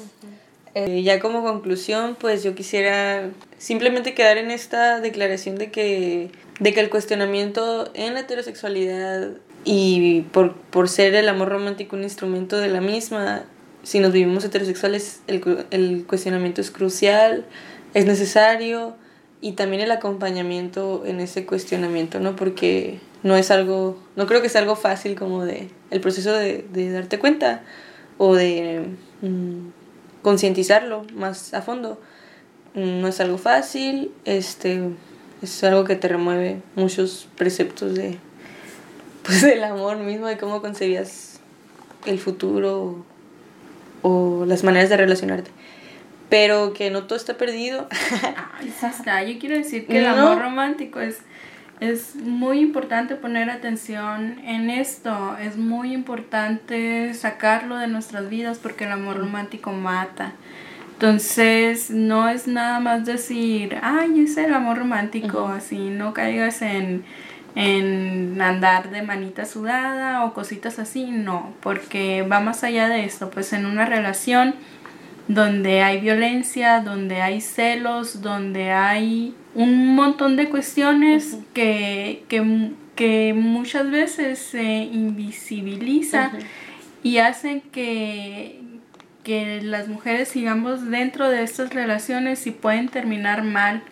[0.79, 6.73] Eh, ya como conclusión, pues yo quisiera simplemente quedar en esta declaración de que, de
[6.73, 9.31] que el cuestionamiento en la heterosexualidad
[9.65, 13.43] y por, por ser el amor romántico un instrumento de la misma,
[13.83, 17.45] si nos vivimos heterosexuales, el, el cuestionamiento es crucial,
[17.93, 18.95] es necesario
[19.41, 22.37] y también el acompañamiento en ese cuestionamiento, ¿no?
[22.37, 26.65] Porque no es algo, no creo que sea algo fácil como de el proceso de,
[26.73, 27.65] de darte cuenta
[28.17, 28.85] o de
[29.23, 29.78] mm,
[30.29, 31.99] concientizarlo más a fondo.
[32.75, 34.91] No es algo fácil, este
[35.41, 38.19] es algo que te remueve muchos preceptos de
[39.23, 41.41] pues del amor mismo, de cómo concebías
[42.05, 43.05] el futuro
[44.03, 45.51] o, o las maneras de relacionarte.
[46.29, 47.89] pero que no todo está perdido.
[48.61, 49.23] Ay, está.
[49.23, 51.17] Yo quiero decir que el amor romántico es,
[51.81, 55.37] es muy importante poner atención en esto.
[55.39, 60.33] Es muy importante sacarlo de nuestras vidas porque el amor romántico mata.
[60.95, 67.05] Entonces, no es nada más decir, ay, es el amor romántico, así, no caigas en,
[67.55, 73.31] en andar de manita sudada o cositas así, no, porque va más allá de esto,
[73.31, 74.57] pues en una relación
[75.29, 83.91] donde hay violencia, donde hay celos, donde hay un montón de cuestiones que, que, muchas
[83.91, 86.33] veces se invisibiliza
[87.03, 88.61] y hacen que,
[89.23, 93.83] que las mujeres sigamos dentro de estas relaciones y pueden terminar mal.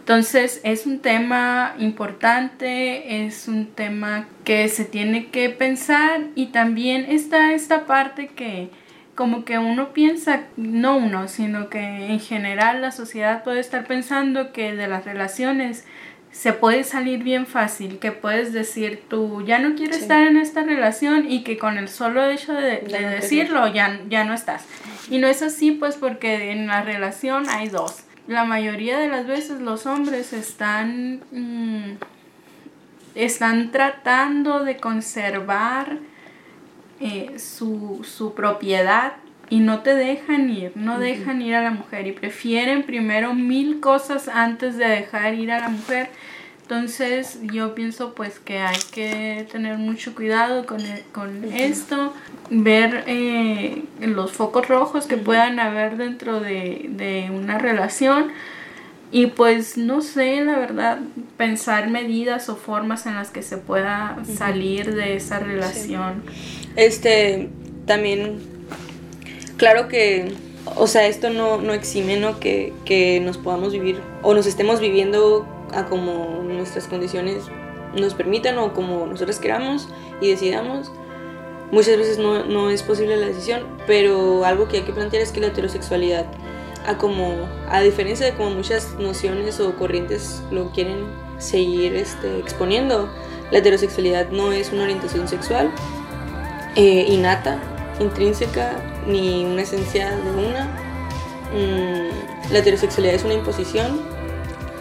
[0.00, 7.04] Entonces es un tema importante, es un tema que se tiene que pensar y también
[7.08, 8.70] está esta parte que,
[9.18, 14.52] como que uno piensa, no uno, sino que en general la sociedad puede estar pensando
[14.52, 15.84] que de las relaciones
[16.30, 20.62] se puede salir bien fácil, que puedes decir tú ya no quieres estar en esta
[20.62, 22.78] relación y que con el solo hecho de,
[23.10, 24.64] decirlo ya, ya no estás.
[25.10, 28.04] Y no es así pues porque en la relación hay dos.
[28.28, 31.96] La mayoría de las veces los hombres están, mm,
[33.16, 35.98] están tratando de conservar
[37.00, 39.14] eh, su, su propiedad
[39.50, 43.80] y no te dejan ir, no dejan ir a la mujer y prefieren primero mil
[43.80, 46.10] cosas antes de dejar ir a la mujer.
[46.62, 52.12] Entonces yo pienso pues que hay que tener mucho cuidado con, e, con esto,
[52.50, 58.32] ver eh, los focos rojos que puedan haber dentro de, de una relación.
[59.10, 60.98] Y pues no sé, la verdad,
[61.38, 66.22] pensar medidas o formas en las que se pueda salir de esa relación.
[66.78, 67.48] Este,
[67.86, 68.38] también,
[69.56, 70.32] claro que,
[70.76, 72.38] o sea, esto no, no exime, ¿no?
[72.38, 77.42] Que, que nos podamos vivir o nos estemos viviendo a como nuestras condiciones
[77.96, 79.88] nos permitan o como nosotros queramos
[80.20, 80.92] y decidamos.
[81.72, 85.32] Muchas veces no, no es posible la decisión, pero algo que hay que plantear es
[85.32, 86.26] que la heterosexualidad
[86.86, 87.34] a como
[87.68, 91.06] a diferencia de como muchas nociones o corrientes lo quieren
[91.38, 93.12] seguir este, exponiendo
[93.50, 95.72] la heterosexualidad no es una orientación sexual
[96.78, 97.58] eh, innata
[97.98, 100.66] intrínseca ni una esencia de una.
[101.52, 104.00] Mm, la heterosexualidad es una imposición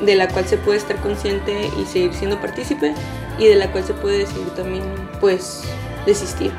[0.02, 2.94] de la cual se puede estar consciente y seguir siendo partícipe
[3.40, 4.84] y de la cual se puede decidir también
[5.20, 5.64] pues
[6.06, 6.52] desistir.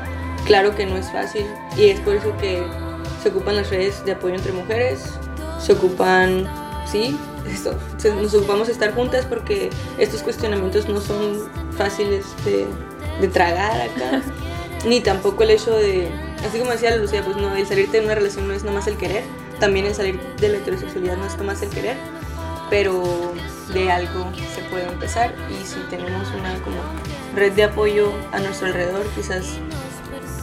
[0.45, 1.45] Claro que no es fácil
[1.77, 2.61] y es por eso que
[3.23, 5.13] se ocupan las redes de apoyo entre mujeres
[5.59, 6.47] se ocupan,
[6.85, 7.17] sí,
[7.47, 7.73] esto,
[8.15, 12.65] nos ocupamos de estar juntas porque estos cuestionamientos no son fáciles de,
[13.21, 14.21] de tragar acá,
[14.85, 16.09] ni tampoco el hecho de,
[16.47, 18.97] así como decía Lucía, pues no, el salirte de una relación no es nomás el
[18.97, 19.23] querer,
[19.59, 21.97] también el salir de la heterosexualidad no es nomás el querer,
[22.69, 23.33] pero
[23.73, 26.77] de algo se puede empezar y si tenemos una como
[27.35, 29.45] red de apoyo a nuestro alrededor, quizás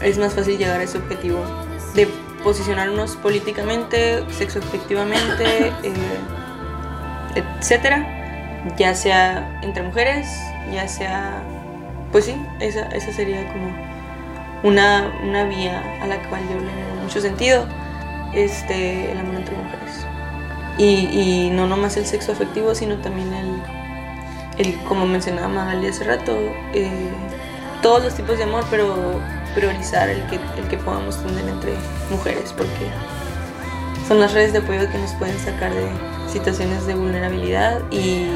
[0.00, 1.40] es más fácil llegar a ese objetivo
[1.94, 2.08] de
[2.44, 5.94] posicionarnos políticamente, sexo efectivamente, eh,
[7.34, 8.06] etcétera,
[8.76, 10.28] ya sea entre mujeres,
[10.72, 11.42] ya sea,
[12.12, 13.85] pues sí, esa, esa sería como
[14.62, 17.66] una, una, vía a la cual yo le doy mucho sentido,
[18.34, 20.06] este, el amor entre mujeres.
[20.78, 23.62] Y, y no nomás el sexo afectivo, sino también el,
[24.58, 26.36] el como mencionaba Magali hace rato,
[26.74, 27.10] eh,
[27.82, 29.20] todos los tipos de amor, pero
[29.54, 31.72] priorizar el que, el que podamos tener entre
[32.10, 32.90] mujeres, porque
[34.06, 35.88] son las redes de apoyo que nos pueden sacar de
[36.30, 38.26] situaciones de vulnerabilidad y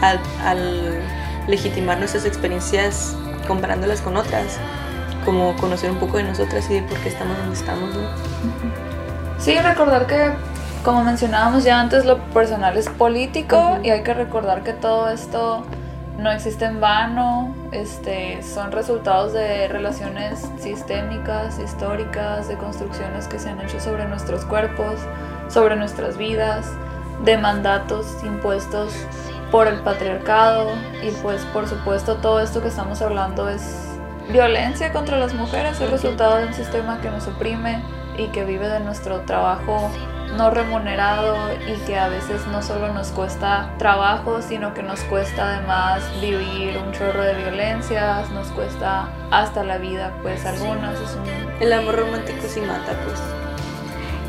[0.00, 1.00] al,
[1.48, 3.16] legitimar nuestras experiencias
[3.48, 4.58] comparándolas con otras,
[5.24, 7.90] como conocer un poco de nosotras y de por qué estamos donde estamos.
[9.38, 10.30] Sí, recordar que,
[10.84, 15.64] como mencionábamos ya antes, lo personal es político y hay que recordar que todo esto
[16.18, 23.48] no existe en vano, este, son resultados de relaciones sistémicas, históricas, de construcciones que se
[23.48, 25.00] han hecho sobre nuestros cuerpos,
[25.48, 26.66] sobre nuestras vidas,
[27.24, 28.92] de mandatos impuestos
[29.50, 30.70] por el patriarcado
[31.02, 33.91] y pues por supuesto todo esto que estamos hablando es
[34.32, 37.82] violencia contra las mujeres, es resultado de un sistema que nos oprime
[38.16, 39.90] y que vive de nuestro trabajo
[40.36, 45.50] no remunerado y que a veces no solo nos cuesta trabajo, sino que nos cuesta
[45.50, 50.98] además vivir un chorro de violencias, nos cuesta hasta la vida, pues algunas.
[50.98, 51.18] Es
[51.60, 53.20] El amor romántico sí mata, pues.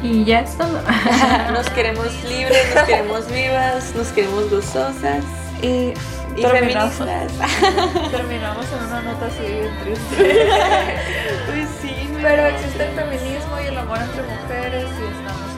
[0.03, 0.67] Y ya está.
[1.53, 5.23] nos queremos libres, nos queremos vivas, nos queremos gozosas.
[5.61, 5.93] Y,
[6.35, 6.97] y terminamos,
[8.11, 10.15] terminamos en una nota así triste.
[11.47, 12.09] pues sí.
[12.21, 15.53] Pero existe el feminismo y el amor entre mujeres y estamos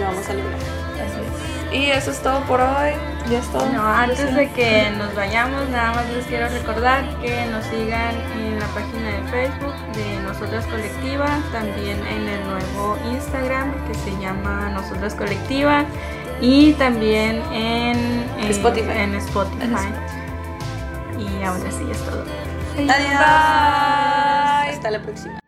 [0.00, 0.54] vamos a lograr.
[0.54, 1.74] Así es.
[1.74, 2.92] Y eso es todo por hoy.
[3.30, 3.66] Ya es todo.
[3.72, 8.58] No, antes de que nos vayamos, nada más les quiero recordar que nos sigan en
[8.58, 14.70] la página de Facebook de Nosotras Colectiva, también en el nuevo Instagram que se llama
[14.70, 15.84] Nosotras Colectiva
[16.40, 17.96] y también en,
[18.38, 18.90] en Spotify.
[18.96, 19.66] En Spotify.
[21.18, 22.24] Y ahora sí es todo.
[22.76, 23.20] Adiós.
[24.74, 25.38] Hasta la próxima.